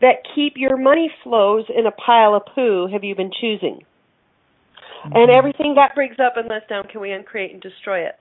[0.00, 3.80] that keep your money flows in a pile of poo have you been choosing?
[5.04, 5.16] Mm-hmm.
[5.16, 8.14] And everything that brings up and lets down, can we uncreate and destroy it?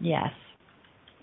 [0.00, 0.30] Yes.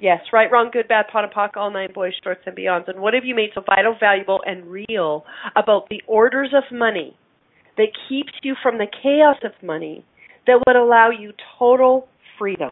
[0.02, 2.88] Yes, right, wrong, good, bad, POD and POC, all nine boys, shorts, and beyonds.
[2.88, 5.24] And what have you made so vital, valuable, and real
[5.56, 7.16] about the orders of money
[7.78, 10.04] that keeps you from the chaos of money
[10.48, 12.08] that would allow you total
[12.40, 12.72] freedom?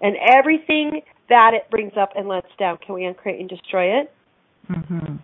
[0.00, 4.12] And everything that it brings up and lets down, can we uncreate and destroy it?
[4.70, 5.16] Mm-hmm.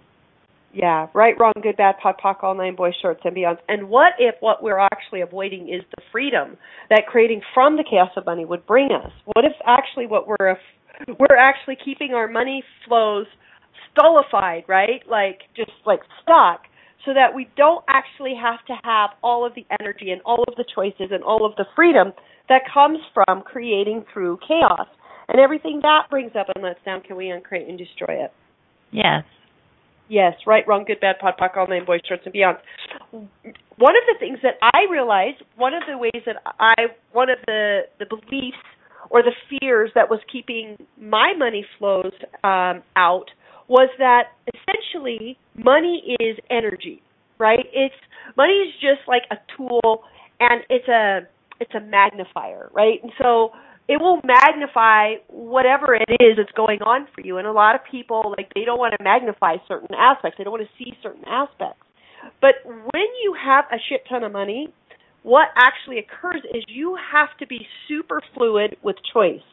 [0.74, 3.58] Yeah, right, wrong, good, bad, POD, POC, all nine boys, shorts, and beyonds.
[3.68, 6.56] And what if what we're actually avoiding is the freedom
[6.90, 9.12] that creating from the chaos of money would bring us?
[9.26, 10.50] What if actually what we're
[11.06, 13.26] we're actually keeping our money flows
[13.92, 15.02] stultified, right?
[15.08, 16.62] Like just like stuck
[17.04, 20.56] so that we don't actually have to have all of the energy and all of
[20.56, 22.12] the choices and all of the freedom
[22.48, 24.88] that comes from creating through chaos.
[25.28, 28.32] And everything that brings up and lets down, can we uncreate and destroy it?
[28.90, 29.24] Yes.
[30.08, 32.56] Yes, right, wrong, good, bad, POD, POC, all nine, boys, shorts, and beyond.
[33.12, 37.36] One of the things that I realized, one of the ways that I, one of
[37.46, 38.56] the the beliefs
[39.10, 42.12] or the fears that was keeping my money flows
[42.44, 43.26] um, out
[43.68, 47.02] was that essentially money is energy,
[47.38, 47.66] right?
[47.72, 47.94] It's
[48.36, 50.02] money is just like a tool,
[50.40, 51.20] and it's a
[51.60, 53.02] it's a magnifier, right?
[53.02, 53.50] And so
[53.88, 57.38] it will magnify whatever it is that's going on for you.
[57.38, 60.36] And a lot of people like they don't want to magnify certain aspects.
[60.38, 61.82] They don't want to see certain aspects.
[62.40, 64.72] But when you have a shit ton of money,
[65.28, 69.44] what actually occurs is you have to be super fluid with choice.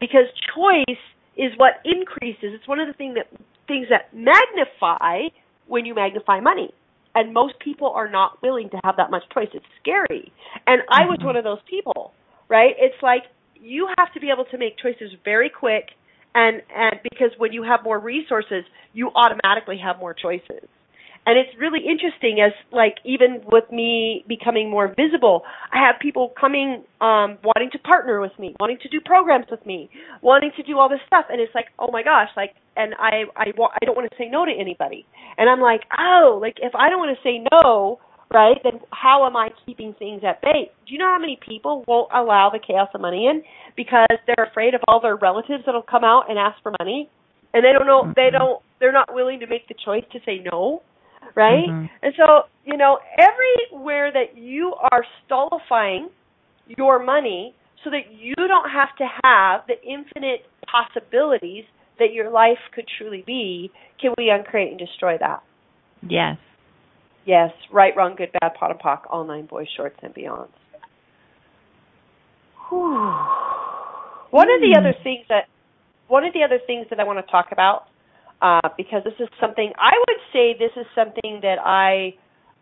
[0.00, 0.24] Because
[0.56, 1.02] choice
[1.36, 2.56] is what increases.
[2.56, 3.26] It's one of the thing that
[3.68, 5.28] things that magnify
[5.68, 6.72] when you magnify money.
[7.14, 9.48] And most people are not willing to have that much choice.
[9.52, 10.32] It's scary.
[10.66, 11.26] And I was mm-hmm.
[11.26, 12.12] one of those people,
[12.48, 12.72] right?
[12.78, 13.24] It's like
[13.60, 15.90] you have to be able to make choices very quick
[16.34, 20.68] and and because when you have more resources you automatically have more choices
[21.26, 26.32] and it's really interesting as like even with me becoming more visible i have people
[26.40, 29.90] coming um wanting to partner with me wanting to do programs with me
[30.22, 33.24] wanting to do all this stuff and it's like oh my gosh like and i
[33.36, 35.06] i i don't want to say no to anybody
[35.38, 37.98] and i'm like oh like if i don't want to say no
[38.32, 40.70] right, then how am I keeping things at bay?
[40.86, 43.42] Do you know how many people won't allow the chaos of money in
[43.76, 47.10] because they're afraid of all their relatives that'll come out and ask for money?
[47.52, 50.42] And they don't know they don't they're not willing to make the choice to say
[50.44, 50.82] no.
[51.34, 51.68] Right?
[51.68, 51.86] Mm-hmm.
[52.02, 56.10] And so, you know, everywhere that you are stultifying
[56.66, 61.64] your money so that you don't have to have the infinite possibilities
[61.98, 65.42] that your life could truly be, can we uncreate and destroy that?
[66.02, 66.36] Yes.
[67.26, 70.48] Yes, right, wrong, good, bad, POD and POC, all nine boys, shorts, and beyonds.
[72.68, 73.12] Whew.
[74.30, 74.78] One of the hmm.
[74.78, 75.44] other things that
[76.08, 77.84] one of the other things that I want to talk about,
[78.42, 82.14] uh, because this is something I would say this is something that I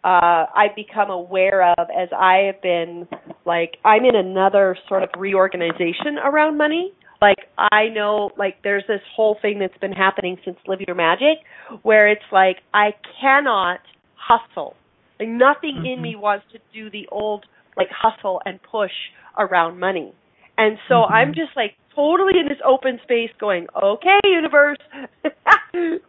[0.05, 3.09] uh, I've become aware of as I have been
[3.45, 6.93] like I'm in another sort of reorganization around money.
[7.21, 11.38] Like I know like there's this whole thing that's been happening since Live Your Magic
[11.83, 13.81] where it's like I cannot
[14.14, 14.75] hustle.
[15.19, 15.87] Like nothing mm-hmm.
[15.87, 17.45] in me wants to do the old
[17.77, 18.93] like hustle and push
[19.37, 20.12] around money.
[20.57, 21.14] And so mm-hmm.
[21.14, 24.78] I'm just like totally in this open space going, okay, universe,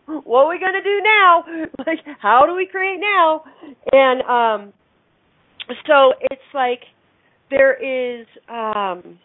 [0.05, 1.43] what are we going to do now?
[1.87, 3.43] Like, how do we create now?
[3.91, 4.73] And, um,
[5.87, 6.81] so it's like,
[7.49, 9.17] there is, um,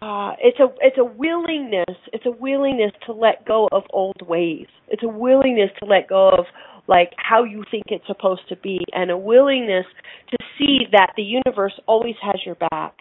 [0.00, 4.66] uh, it's a it's a willingness it's a willingness to let go of old ways.
[4.88, 6.44] It's a willingness to let go of
[6.86, 9.86] like how you think it's supposed to be and a willingness
[10.30, 12.94] to see that the universe always has your back.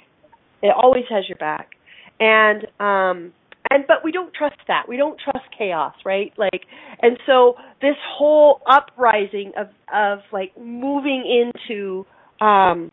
[0.63, 1.71] It always has your back.
[2.19, 3.33] And um
[3.69, 4.87] and but we don't trust that.
[4.87, 6.31] We don't trust chaos, right?
[6.37, 6.65] Like
[7.01, 12.05] and so this whole uprising of of like moving into
[12.41, 12.91] um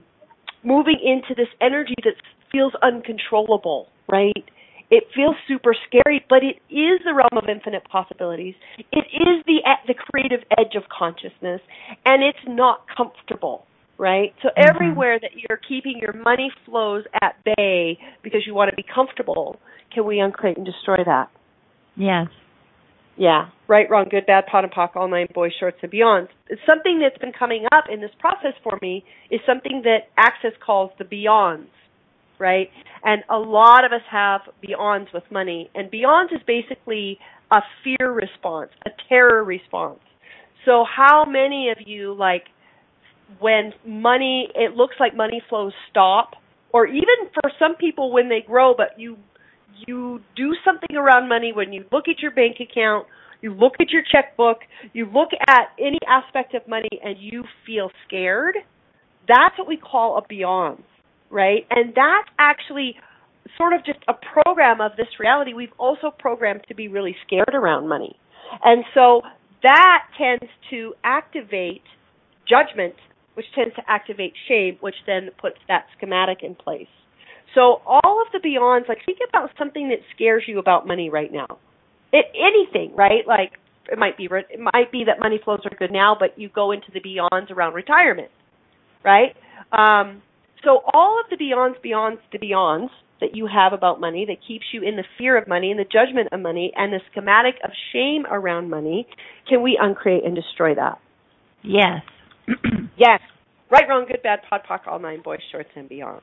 [0.65, 2.15] moving into this energy that
[2.51, 4.45] feels uncontrollable, right?
[4.91, 8.55] It feels super scary, but it is the realm of infinite possibilities.
[8.93, 11.61] It is the the creative edge of consciousness,
[12.05, 13.65] and it's not comfortable,
[14.03, 14.35] right?
[14.43, 14.69] So mm-hmm.
[14.69, 19.61] everywhere that you're keeping your money flows at bay because you want to be comfortable,
[19.95, 21.31] can we uncreate and destroy that?
[21.97, 22.27] Yes.
[23.17, 26.29] Yeah, right, wrong, good, bad, POD and POC, all nine boys, shorts, and beyonds.
[26.67, 30.91] Something that's been coming up in this process for me is something that Access calls
[30.99, 31.69] the beyonds
[32.39, 32.71] right?
[33.05, 35.71] And a lot of us have beyonds with money.
[35.77, 37.19] And beyonds is basically
[37.53, 40.01] a fear response, a terror response.
[40.65, 42.47] So how many of you like
[43.41, 46.33] when money it looks like money flows stop
[46.73, 49.17] or even for some people when they grow but you
[49.87, 53.07] you do something around money when you look at your bank account,
[53.41, 54.59] you look at your checkbook,
[54.93, 58.55] you look at any aspect of money and you feel scared,
[59.27, 60.85] that's what we call a beyond
[61.33, 61.67] right?
[61.71, 62.95] And that's actually
[63.57, 67.55] sort of just a program of this reality, we've also programmed to be really scared
[67.55, 68.15] around money.
[68.63, 69.23] And so
[69.63, 71.83] that tends to activate
[72.49, 72.95] judgment,
[73.35, 76.89] which tends to activate shame, which then puts that schematic in place.
[77.55, 81.33] So all of the beyonds, like think about something that scares you about money right
[81.33, 81.59] now.
[82.13, 83.27] It, anything, right?
[83.27, 83.53] Like
[83.91, 86.73] it might be it might be that money flows are good now, but you go
[86.73, 88.31] into the beyonds around retirement,
[89.05, 89.35] right?
[89.73, 90.23] Um,
[90.65, 92.89] so all of the beyonds, beyonds, the beyonds
[93.21, 95.85] that you have about money that keeps you in the fear of money and the
[95.85, 99.07] judgment of money and the schematic of shame around money,
[99.49, 100.99] can we uncreate and destroy that?
[101.63, 102.03] Yes.
[102.97, 103.21] yes.
[103.71, 106.21] Right, wrong, good, bad, pod, poc, all nine, boys, shorts, and beyonds.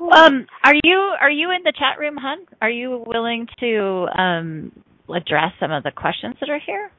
[0.00, 2.46] Um, are you are you in the chat room, hun?
[2.60, 4.72] Are you willing to um,
[5.08, 6.90] address some of the questions that are here?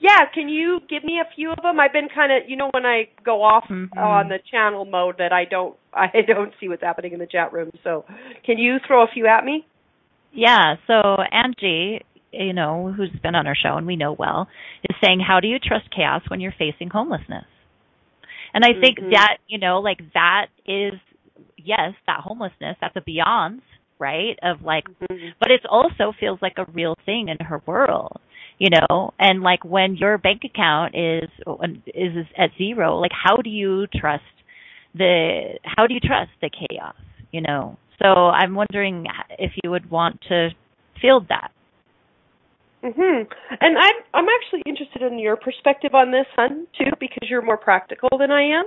[0.00, 1.80] Yeah, can you give me a few of them?
[1.80, 3.98] I've been kind of, you know, when I go off mm-hmm.
[3.98, 7.52] on the channel mode, that I don't, I don't see what's happening in the chat
[7.52, 7.70] room.
[7.82, 8.04] So,
[8.46, 9.66] can you throw a few at me?
[10.32, 10.76] Yeah.
[10.86, 12.02] So Angie,
[12.32, 14.48] you know, who's been on our show and we know well,
[14.84, 17.44] is saying, "How do you trust chaos when you're facing homelessness?"
[18.54, 19.10] And I think mm-hmm.
[19.10, 20.94] that, you know, like that is
[21.56, 23.62] yes, that homelessness, that's a beyond,
[23.98, 24.38] right?
[24.42, 25.28] Of like, mm-hmm.
[25.40, 28.20] but it also feels like a real thing in her world,
[28.58, 29.12] you know.
[29.18, 31.28] And like when your bank account is
[31.86, 34.22] is at zero, like how do you trust
[34.94, 36.96] the how do you trust the chaos,
[37.30, 37.78] you know?
[38.02, 39.06] So I'm wondering
[39.38, 40.50] if you would want to
[41.00, 41.50] field that.
[42.82, 43.26] Mhm.
[43.60, 47.56] And I'm I'm actually interested in your perspective on this, hun, too, because you're more
[47.56, 48.66] practical than I am,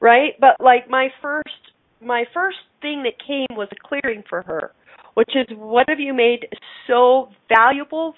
[0.00, 0.34] right?
[0.40, 4.72] But like my first my first thing that came was a clearing for her,
[5.14, 6.48] which is what have you made
[6.86, 8.14] so valuable,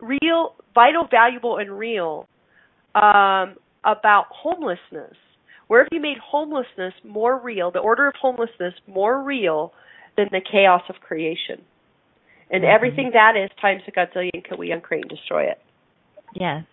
[0.00, 2.26] real, vital, valuable, and real
[2.94, 5.16] um, about homelessness?
[5.68, 9.72] Where have you made homelessness more real, the order of homelessness more real
[10.16, 11.62] than the chaos of creation?
[12.50, 12.74] And mm-hmm.
[12.74, 15.60] everything that is times a godzillion, can we uncreate and destroy it?
[16.34, 16.64] Yes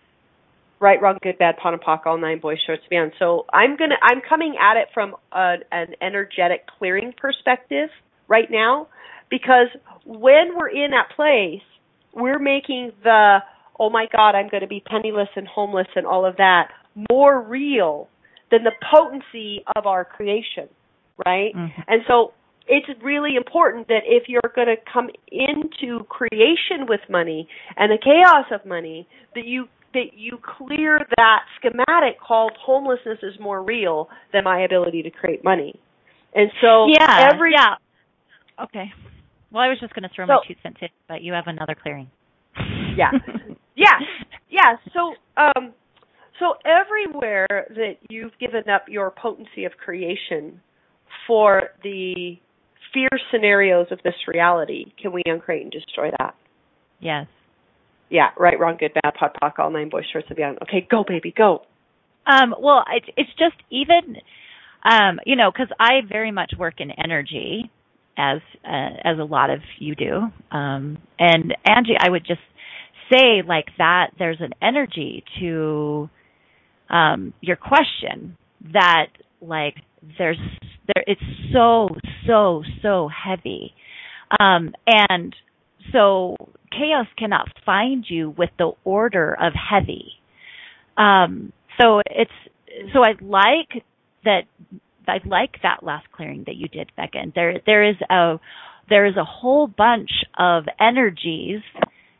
[0.82, 3.12] right, wrong, good, bad, POD and POC, all nine boys, shorts, beyond.
[3.18, 7.88] So I'm gonna, I'm coming at it from a, an energetic clearing perspective
[8.26, 8.88] right now,
[9.30, 9.68] because
[10.04, 11.62] when we're in that place,
[12.12, 13.38] we're making the,
[13.78, 16.68] oh my God, I'm going to be penniless and homeless and all of that
[17.10, 18.08] more real
[18.50, 20.68] than the potency of our creation,
[21.24, 21.54] right?
[21.54, 21.80] Mm-hmm.
[21.86, 22.32] And so
[22.72, 27.46] it's really important that if you're going to come into creation with money
[27.76, 33.34] and the chaos of money, that you that you clear that schematic called homelessness is
[33.38, 35.78] more real than my ability to create money.
[36.34, 37.74] And so yeah, every yeah.
[38.64, 38.90] Okay.
[39.50, 41.44] Well, I was just going to throw so, my two cents in, but you have
[41.46, 42.10] another clearing.
[42.96, 43.10] Yeah.
[43.76, 43.98] yeah.
[44.50, 44.76] Yeah.
[44.94, 45.74] So um
[46.38, 50.60] so everywhere that you've given up your potency of creation
[51.26, 52.38] for the
[52.92, 56.34] fear scenarios of this reality, can we uncreate and destroy that?
[57.00, 57.26] Yes.
[58.10, 60.58] Yeah, right, wrong, good, bad, POD, POC, all nine boys, shorts, and beyond.
[60.62, 61.62] Okay, go, baby, go.
[62.26, 64.16] Um, well, it's it's just even,
[64.84, 67.70] um, you know, because I very much work in energy,
[68.16, 70.30] as uh, as a lot of you do.
[70.56, 72.40] Um, and Angie, I would just
[73.12, 74.10] say like that.
[74.18, 76.10] There's an energy to
[76.90, 78.36] um, your question
[78.72, 79.06] that
[79.40, 79.76] like
[80.18, 80.38] there's
[80.86, 81.04] there.
[81.06, 81.20] It's
[81.52, 81.88] so
[82.26, 83.74] so so heavy,
[84.38, 85.34] um, and
[85.92, 86.36] so
[86.70, 90.12] chaos cannot find you with the order of heavy.
[90.96, 92.30] Um, so it's
[92.92, 93.84] so I like
[94.24, 94.42] that.
[95.06, 97.32] I like that last clearing that you did, Megan.
[97.34, 98.38] There, there is a
[98.88, 101.60] there is a whole bunch of energies,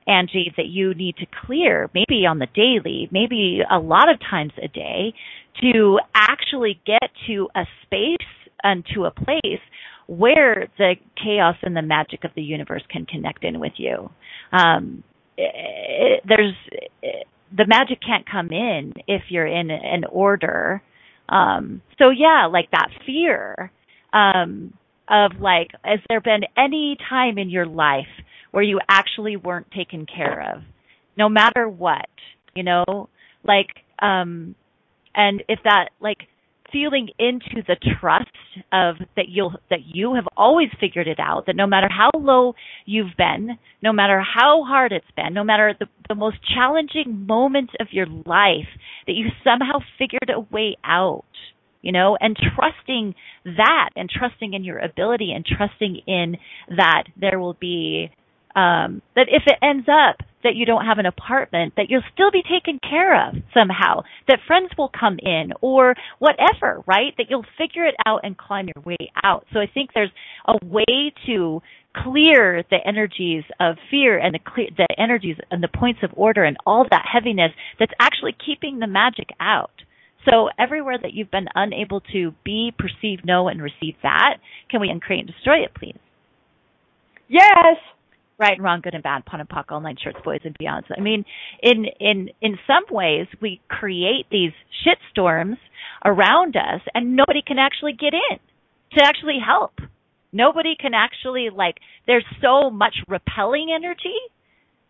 [0.06, 1.90] Angie, that you need to clear.
[1.94, 5.14] Maybe on the daily, maybe a lot of times a day,
[5.60, 8.16] to actually get to a space
[8.62, 9.60] and to a place
[10.06, 14.10] where the chaos and the magic of the universe can connect in with you.
[14.52, 15.04] Um,
[15.36, 16.54] it, there's
[17.02, 17.26] it,
[17.56, 20.82] the magic can't come in if you're in an order.
[21.28, 23.70] Um, so yeah, like that fear
[24.12, 24.74] um,
[25.08, 28.06] of like, has there been any time in your life
[28.52, 30.62] where you actually weren't taken care of,
[31.16, 32.08] no matter what,
[32.54, 33.08] you know,
[33.44, 33.68] like,
[34.00, 34.54] um,
[35.14, 36.18] and if that like
[36.70, 38.30] feeling into the trust
[38.72, 42.54] of that you'll that you have always figured it out that no matter how low
[42.86, 47.74] you've been no matter how hard it's been no matter the, the most challenging moments
[47.78, 48.68] of your life
[49.06, 51.24] that you somehow figured a way out
[51.82, 52.16] you know?
[52.20, 56.36] And trusting that and trusting in your ability and trusting in
[56.76, 58.10] that there will be
[58.54, 62.30] um, that if it ends up that you don't have an apartment, that you'll still
[62.30, 67.14] be taken care of somehow, that friends will come in or whatever, right?
[67.16, 69.46] That you'll figure it out and climb your way out.
[69.52, 70.10] So I think there's
[70.46, 71.62] a way to
[71.94, 76.42] clear the energies of fear and the clear, the energies and the points of order
[76.42, 79.70] and all that heaviness that's actually keeping the magic out.
[80.28, 84.38] So everywhere that you've been unable to be, perceive, know, and receive that,
[84.70, 85.98] can we uncreate and destroy it, please?
[87.28, 87.76] Yes
[88.42, 90.84] right and wrong, good and bad, POD and POC, all nine shorts, boys and beyonds.
[90.94, 91.24] I mean,
[91.62, 94.50] in in in some ways, we create these
[94.84, 95.56] shit storms
[96.04, 98.38] around us, and nobody can actually get in
[98.98, 99.72] to actually help.
[100.32, 101.76] Nobody can actually like.
[102.06, 104.18] There's so much repelling energy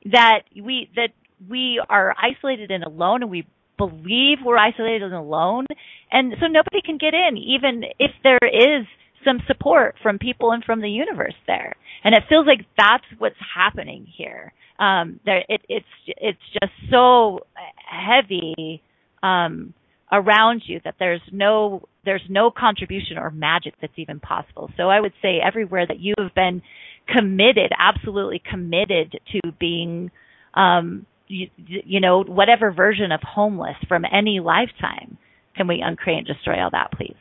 [0.06, 1.10] that we that
[1.48, 3.46] we are isolated and alone, and we
[3.76, 5.66] believe we're isolated and alone,
[6.10, 8.86] and so nobody can get in, even if there is
[9.24, 13.36] some support from people and from the universe there and it feels like that's what's
[13.54, 14.52] happening here.
[14.78, 17.40] Um, there, it, it's it's just so
[17.76, 18.82] heavy
[19.22, 19.74] um,
[20.10, 24.70] around you that there's no there's no contribution or magic that's even possible.
[24.76, 26.62] So I would say everywhere that you have been
[27.06, 30.10] committed, absolutely committed to being,
[30.54, 35.18] um, you, you know, whatever version of homeless from any lifetime.
[35.56, 37.14] Can we uncreate and destroy all that, please?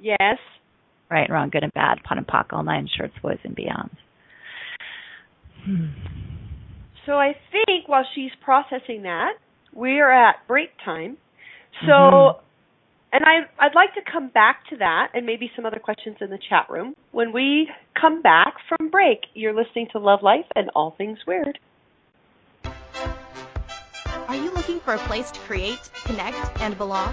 [0.00, 0.38] Yes
[1.12, 3.90] right, wrong, good and bad, POD and POC, all nine shorts, boys and beyond.
[7.06, 9.32] So I think while she's processing that,
[9.74, 11.16] we are at break time.
[11.80, 12.40] So, mm-hmm.
[13.12, 16.30] and I I'd like to come back to that and maybe some other questions in
[16.30, 17.68] the chat room when we
[18.00, 19.20] come back from break.
[19.34, 21.58] You're listening to Love Life and All Things Weird.
[24.28, 27.12] Are you looking for a place to create, connect, and belong?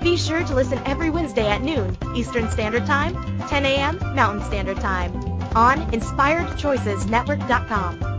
[0.00, 3.14] be sure to listen every Wednesday at noon Eastern Standard Time,
[3.48, 3.98] 10 a.m.
[4.14, 5.12] Mountain Standard Time
[5.54, 8.18] on InspiredChoicesNetwork.com.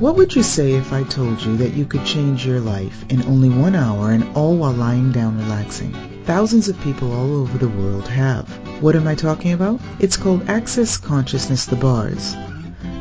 [0.00, 3.22] What would you say if I told you that you could change your life in
[3.22, 5.94] only one hour and all while lying down relaxing?
[6.24, 8.46] Thousands of people all over the world have.
[8.82, 9.80] What am I talking about?
[9.98, 12.36] It's called Access Consciousness the Bars.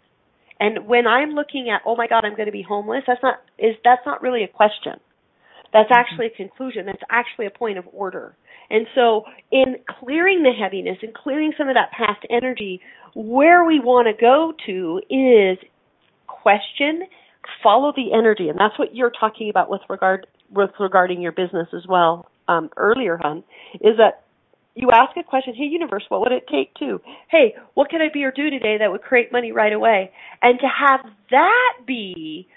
[0.60, 3.36] And when I'm looking at, oh my God, I'm going to be homeless, that's not
[3.58, 5.00] is that's not really a question.
[5.74, 6.86] That's actually a conclusion.
[6.86, 8.36] That's actually a point of order.
[8.70, 12.80] And so, in clearing the heaviness and clearing some of that past energy,
[13.14, 15.58] where we want to go to is
[16.26, 17.02] question,
[17.62, 21.68] follow the energy, and that's what you're talking about with regard with regarding your business
[21.74, 23.42] as well um, earlier, hun.
[23.74, 24.22] Is that
[24.76, 27.00] you ask a question, hey universe, what would it take to?
[27.30, 30.12] Hey, what can I be or do today that would create money right away?
[30.40, 31.00] And to have
[31.30, 32.48] that be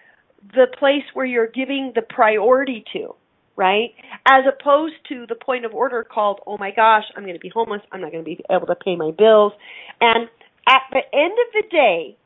[0.54, 3.16] the place where you're giving the priority to,
[3.56, 3.94] right?
[4.28, 7.52] As opposed to the point of order called, oh my gosh, I'm going to be
[7.54, 9.54] homeless, I'm not going to be able to pay my bills.
[10.00, 10.30] And
[10.68, 12.18] at the end of the day,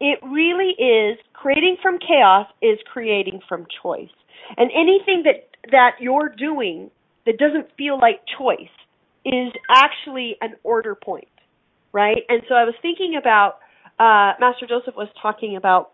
[0.00, 4.10] it really is creating from chaos is creating from choice.
[4.56, 6.90] And anything that that you're doing
[7.24, 8.68] that doesn't feel like choice
[9.24, 11.28] is actually an order point,
[11.92, 12.22] right?
[12.28, 13.60] And so I was thinking about
[13.98, 15.92] uh, Master Joseph was talking about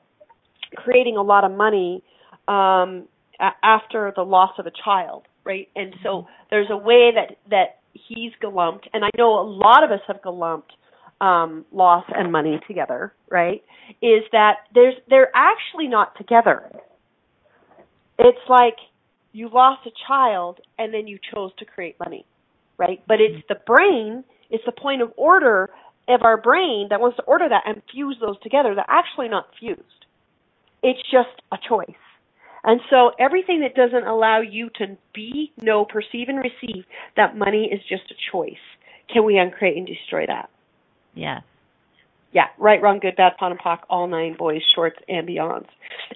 [0.76, 2.02] creating a lot of money
[2.48, 3.08] um,
[3.40, 5.68] a- after the loss of a child, right?
[5.76, 9.90] And so there's a way that that he's galumped, and I know a lot of
[9.90, 10.70] us have galumped
[11.20, 13.62] um, loss and money together, right?
[14.02, 16.70] Is that there's they're actually not together.
[18.18, 18.76] It's like
[19.32, 22.26] you lost a child and then you chose to create money
[22.78, 23.02] right?
[23.06, 25.70] But it's the brain, it's the point of order
[26.08, 28.74] of our brain that wants to order that and fuse those together.
[28.74, 29.82] They're actually not fused.
[30.82, 31.96] It's just a choice.
[32.62, 36.84] And so everything that doesn't allow you to be, know, perceive, and receive
[37.16, 38.52] that money is just a choice.
[39.12, 40.50] Can we uncreate and destroy that?
[41.14, 41.40] Yeah.
[42.32, 45.66] Yeah, right, wrong, good, bad, POD and POC, all nine boys, shorts, and beyonds.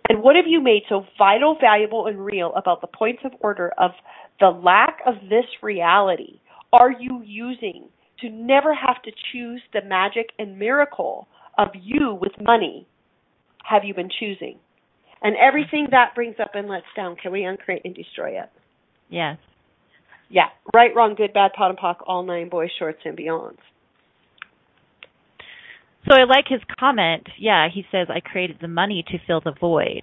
[0.08, 3.72] And what have you made so vital, valuable, and real about the points of order
[3.78, 3.90] of
[4.38, 6.38] the lack of this reality
[6.74, 7.88] are you using
[8.20, 12.84] to never have to choose the magic and miracle of you with money?
[13.68, 14.58] Have you been choosing?
[15.22, 18.50] And everything that brings up and lets down, can we uncreate and destroy it?
[19.08, 19.38] Yes.
[20.28, 20.48] Yeah.
[20.74, 23.58] Right, wrong, good, bad, POD and POC, all nine boys, shorts, and beyonds.
[26.06, 27.26] So I like his comment.
[27.38, 30.02] Yeah, he says, I created the money to fill the void,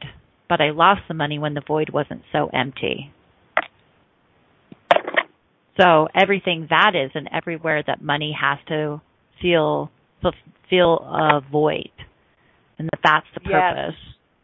[0.49, 3.12] but I lost the money when the void wasn't so empty.
[5.80, 9.01] So everything that is and everywhere that money has to
[9.41, 9.91] feel
[10.70, 11.89] feel a void,
[12.82, 13.96] and that that's the purpose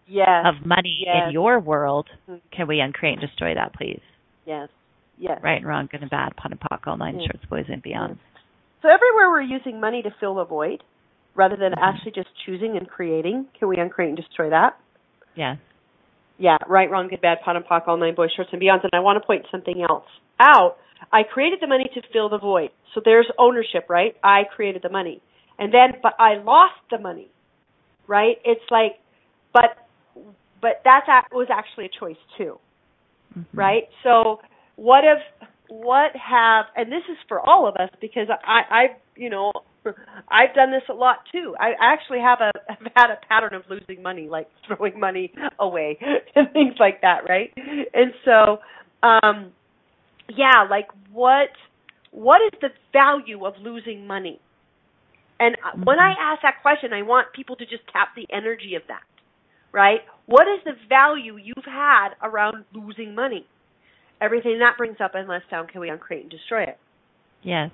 [0.05, 0.25] yes.
[0.25, 0.45] Yes.
[0.45, 1.15] of money yes.
[1.27, 2.07] in your world.
[2.29, 2.39] Mm-hmm.
[2.55, 4.01] Can we uncreate and destroy that, please?
[4.45, 4.69] Yes.
[5.17, 5.39] Yes.
[5.43, 7.29] Right and wrong, good and bad, POD and POC, all nine yes.
[7.31, 8.19] shorts, boys and beyond.
[8.81, 10.83] So everywhere we're using money to fill the void,
[11.35, 11.83] rather than mm-hmm.
[11.83, 14.77] actually just choosing and creating, can we uncreate and destroy that?
[15.35, 15.57] Yes.
[16.37, 18.83] Yeah, right, wrong, good, bad, POD and POC, all nine boys, shorts, and beyonds.
[18.83, 20.05] And I want to point something else
[20.39, 20.77] out
[21.11, 22.69] I created the money to fill the void.
[22.93, 24.15] So there's ownership, right?
[24.23, 25.21] I created the money.
[25.59, 27.29] And then, but I lost the money,
[28.07, 28.37] right?
[28.43, 28.93] It's like,
[29.53, 29.87] but,
[30.61, 32.59] but that was actually a choice too,
[33.37, 33.57] mm-hmm.
[33.57, 33.83] right?
[34.03, 34.39] So
[34.75, 38.85] what if, what have, and this is for all of us because I, I,
[39.15, 39.51] you know,
[40.29, 41.55] I've done this a lot too.
[41.59, 45.97] I actually have a have had a pattern of losing money, like throwing money away
[46.35, 47.53] and things like that, right?
[47.55, 48.59] And so,
[49.03, 49.51] um,
[50.29, 51.49] yeah, like what
[52.11, 54.39] what is the value of losing money?
[55.39, 55.83] And mm-hmm.
[55.83, 59.03] when I ask that question, I want people to just tap the energy of that.
[59.73, 59.99] Right?
[60.25, 63.45] What is the value you've had around losing money?
[64.19, 66.77] Everything that brings up and lets down, can we uncreate and destroy it?
[67.43, 67.69] Yes.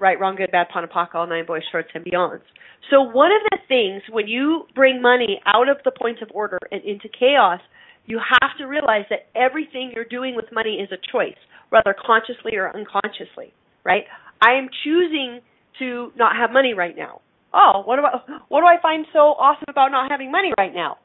[0.00, 2.42] Right, wrong, good, bad, POD all nine boys, shorts, and beyonds.
[2.90, 6.58] So one of the things when you bring money out of the points of order
[6.72, 7.60] and into chaos,
[8.06, 11.38] you have to realize that everything you're doing with money is a choice
[11.74, 13.52] whether consciously or unconsciously,
[13.82, 14.04] right?
[14.40, 15.40] I am choosing
[15.78, 17.20] to not have money right now.
[17.52, 20.74] Oh, what do I what do I find so awesome about not having money right
[20.74, 20.98] now?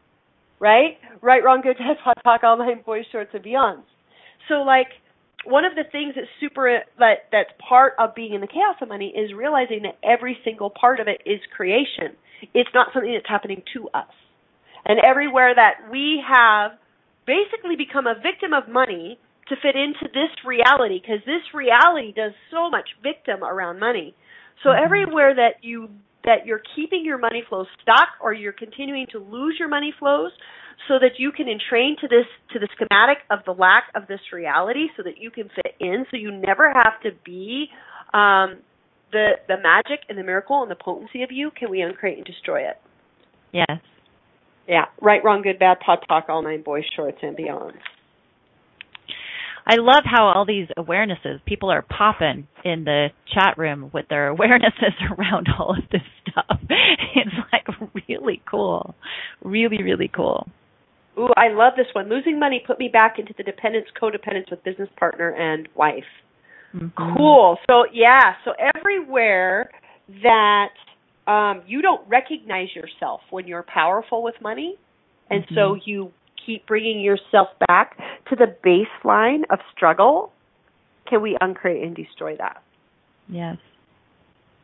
[0.59, 0.97] Right?
[1.21, 3.83] Right, wrong, good, bad, POD, POC, online, boys, shorts, and beyonds.
[4.47, 4.87] So like
[5.45, 8.89] one of the things that's super that that's part of being in the chaos of
[8.89, 12.17] money is realizing that every single part of it is creation.
[12.53, 14.11] It's not something that's happening to us.
[14.85, 16.71] And everywhere that we have
[17.27, 22.31] basically become a victim of money to fit into this reality because this reality does
[22.51, 24.15] so much victim around money.
[24.63, 24.83] So mm-hmm.
[24.83, 25.89] everywhere that you
[26.25, 30.31] that you're keeping your money flows stuck or you're continuing to lose your money flows
[30.87, 34.19] so that you can entrain to this to the schematic of the lack of this
[34.33, 37.67] reality so that you can fit in so you never have to be
[38.13, 38.59] um,
[39.11, 42.25] the the magic and the miracle and the potency of you can we uncreate and
[42.25, 42.77] destroy it?
[43.51, 43.79] Yes.
[44.67, 44.85] Yeah.
[45.01, 47.73] Right wrong good bad POD POC all nine boys shorts and beyond
[49.69, 54.33] I love how all these awarenesses, people are popping in the chat room with their
[54.35, 56.59] awarenesses around all of this stuff.
[57.15, 57.65] It's like
[58.07, 58.95] really cool.
[59.43, 60.47] Really, really cool.
[61.17, 62.07] Ooh, I love this one.
[62.07, 66.03] Losing money put me back into the dependence, codependence with business partner and wife.
[66.73, 67.15] Mm-hmm.
[67.17, 67.57] Cool.
[67.69, 69.69] So yeah, so everywhere
[70.23, 70.69] that
[71.27, 74.77] um, you don't recognize yourself when you're powerful with money,
[75.29, 75.55] and mm-hmm.
[75.55, 76.11] so you
[76.49, 77.97] keep bringing yourself back
[78.29, 80.31] to the baseline of struggle.
[81.07, 82.63] Can we uncreate and destroy that?
[83.27, 83.57] Yes.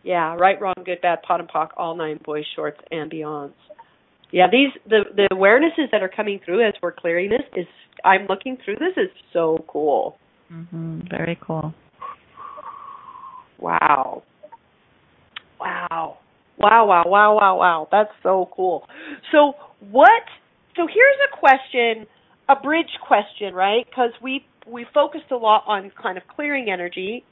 [0.04, 3.54] Yeah, right, wrong, good, bad, POD and POC, all nine boys, shorts, and beyonds.
[4.32, 7.68] Yeah, these the the awarenesses that are coming through as we're clearing this is
[8.04, 10.18] I'm looking through this is so cool.
[10.52, 11.10] Mhm.
[11.10, 11.74] Very cool.
[13.60, 14.24] Wow.
[15.60, 16.18] Wow.
[16.58, 17.88] Wow, wow, wow, wow, wow.
[17.92, 18.88] That's so cool.
[19.32, 19.54] So
[19.92, 20.24] what
[20.76, 22.08] so here's a question,
[22.50, 23.86] a bridge question, right?
[23.94, 27.24] Cuz we we focused a lot on kind of clearing energy.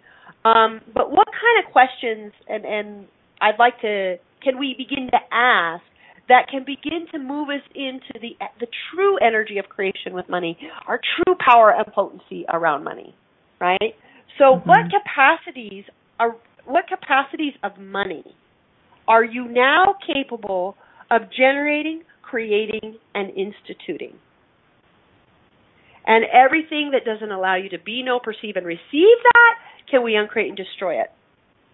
[0.46, 3.08] Um, but what kind of questions and and
[3.42, 5.84] I'd like to can we begin to ask
[6.30, 10.58] that can begin to move us into the the true energy of creation with money,
[10.88, 13.16] our true power and potency around money,
[13.60, 13.96] right?
[14.38, 14.70] So, mm-hmm.
[14.70, 15.86] what capacities
[16.20, 16.36] are
[16.66, 18.24] what capacities of money
[19.08, 20.78] are you now capable
[21.12, 22.04] of generating,
[22.34, 24.18] creating, and instituting?
[26.08, 29.54] And everything that doesn't allow you to be, know, perceive, and receive that,
[29.90, 31.12] can we uncreate and destroy it?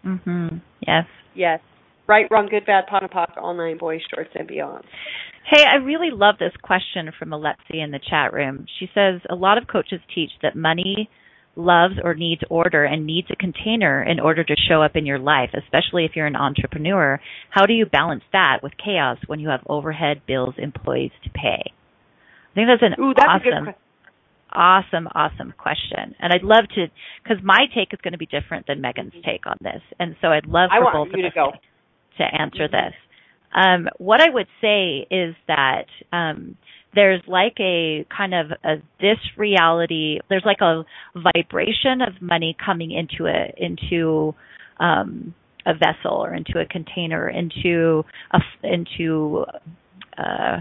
[0.05, 0.59] Mhm.
[0.85, 1.07] Yes.
[1.33, 1.61] Yes.
[2.07, 4.83] Right, wrong, good, bad, POD and POC, all nine boys, shorts, and beyond.
[5.45, 8.65] Hey, I really love this question from Alexi in the chat room.
[8.79, 11.09] She says a lot of coaches teach that money
[11.59, 15.19] loves or needs order and needs a container in order to show up in your
[15.19, 17.19] life, especially if you're an entrepreneur.
[17.49, 21.71] How do you balance that with chaos when you have overhead, bills, employees to pay?
[22.51, 23.75] I think that's an Ooh, that's awesome
[24.51, 26.15] awesome, awesome question.
[26.19, 26.87] And I'd love to,
[27.23, 29.81] because my take is going to be different than Megan's take on this.
[29.99, 32.93] And so I'd love for both of us to, to answer this.
[33.53, 36.55] Um, what I would say is that um,
[36.95, 40.19] there's like a kind of a this reality.
[40.29, 40.83] There's like a
[41.15, 44.33] vibration of money coming into it into
[44.79, 45.33] um,
[45.65, 49.45] a vessel or into a container, into a into
[50.17, 50.59] uh,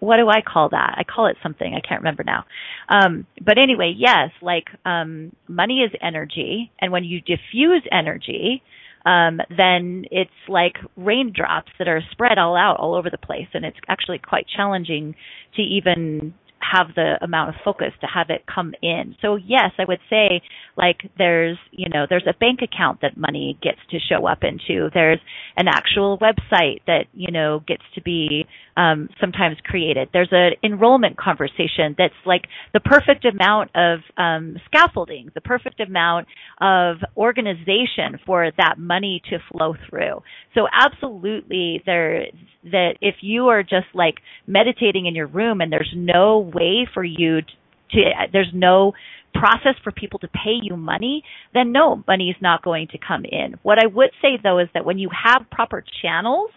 [0.00, 0.94] what do I call that?
[0.96, 1.74] I call it something.
[1.74, 2.44] I can't remember now.
[2.88, 8.62] Um, but anyway, yes, like um, money is energy, and when you diffuse energy,
[9.04, 13.64] um, then it's like raindrops that are spread all out all over the place, and
[13.64, 15.14] it's actually quite challenging
[15.56, 19.16] to even have the amount of focus to have it come in.
[19.22, 20.42] So yes, I would say
[20.76, 24.90] like there's, you know, there's a bank account that money gets to show up into.
[24.92, 25.20] There's
[25.56, 28.46] an actual website that, you know, gets to be
[28.76, 30.08] um, sometimes created.
[30.12, 32.42] There's an enrollment conversation that's like
[32.72, 36.28] the perfect amount of um, scaffolding, the perfect amount
[36.60, 40.22] of organization for that money to flow through.
[40.54, 42.26] So absolutely there
[42.64, 47.04] that if you are just like meditating in your room and there's no way for
[47.04, 48.00] you to,
[48.32, 48.92] there's no
[49.34, 51.22] process for people to pay you money,
[51.54, 53.54] then no, money is not going to come in.
[53.62, 56.50] What I would say though is that when you have proper channels,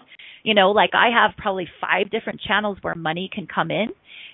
[0.43, 3.89] you know, like I have probably five different channels where money can come in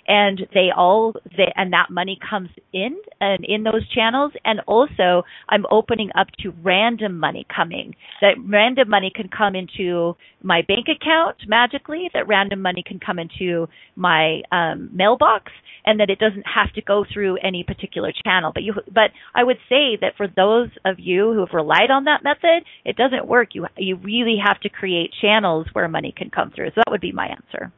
[0.08, 4.32] and they all they, and that money comes in and in those channels.
[4.46, 10.16] And also I'm opening up to random money coming that random money can come into
[10.42, 15.52] my bank account magically that random money can come into my um mailbox
[15.86, 18.52] and that it doesn't have to go through any particular channel.
[18.54, 22.06] But you but I would say that for those of you who have relied on
[22.06, 23.50] that method it doesn't work.
[23.54, 26.70] You you really have to create channels where money can come through.
[26.70, 27.72] So that would be my answer.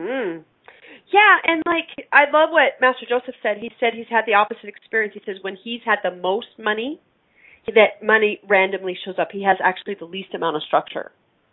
[0.00, 0.44] Mm.
[1.12, 3.58] Yeah, and like I love what Master Joseph said.
[3.58, 5.14] He said he's had the opposite experience.
[5.14, 7.00] He says when he's had the most money,
[7.66, 9.28] that money randomly shows up.
[9.32, 11.10] He has actually the least amount of structure.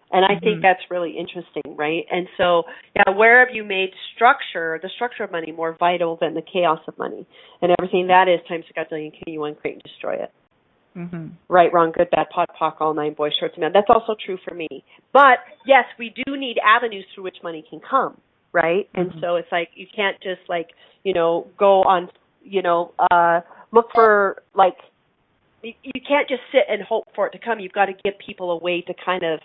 [0.10, 0.45] And I mm-hmm.
[0.45, 2.05] think that's really interesting, right?
[2.10, 2.64] And so,
[2.95, 6.80] yeah, where have you made structure, the structure of money, more vital than the chaos
[6.88, 7.28] of money?
[7.62, 10.32] And everything that is times a gazillion, can you uncreate and destroy it?
[10.95, 11.28] Mm-hmm.
[11.49, 13.72] Right, wrong, good, bad, POD, POC, all nine boys, shorts, and men.
[13.74, 14.68] That's also true for me.
[15.12, 18.18] But yes, we do need avenues through which money can come
[18.64, 18.89] right?
[18.93, 19.12] Mm-hmm.
[19.12, 20.70] And so it's like you can't just like,
[21.03, 22.10] you know, go on,
[22.43, 23.41] you know, uh
[23.72, 24.78] look for like
[25.62, 27.60] you, you can't just sit and hope for it to come.
[27.60, 29.39] You've got to give people a way to kind of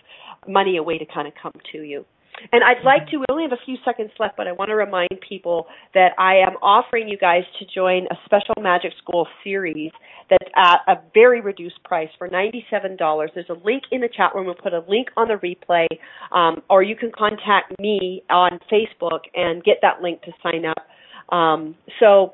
[0.47, 2.05] money a way to kind of come to you.
[2.51, 4.75] And I'd like to, we only have a few seconds left, but I want to
[4.75, 9.91] remind people that I am offering you guys to join a special Magic School series
[10.29, 12.97] that's at a very reduced price for $97.
[13.33, 14.45] There's a link in the chat room.
[14.45, 15.87] We'll put a link on the replay,
[16.31, 21.33] um, or you can contact me on Facebook and get that link to sign up.
[21.33, 22.33] Um, so,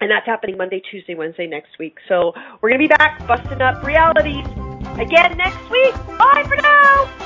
[0.00, 1.96] and that's happening Monday, Tuesday, Wednesday next week.
[2.08, 4.46] So we're going to be back busting up realities
[4.98, 5.94] again next week.
[6.18, 7.25] Bye for now.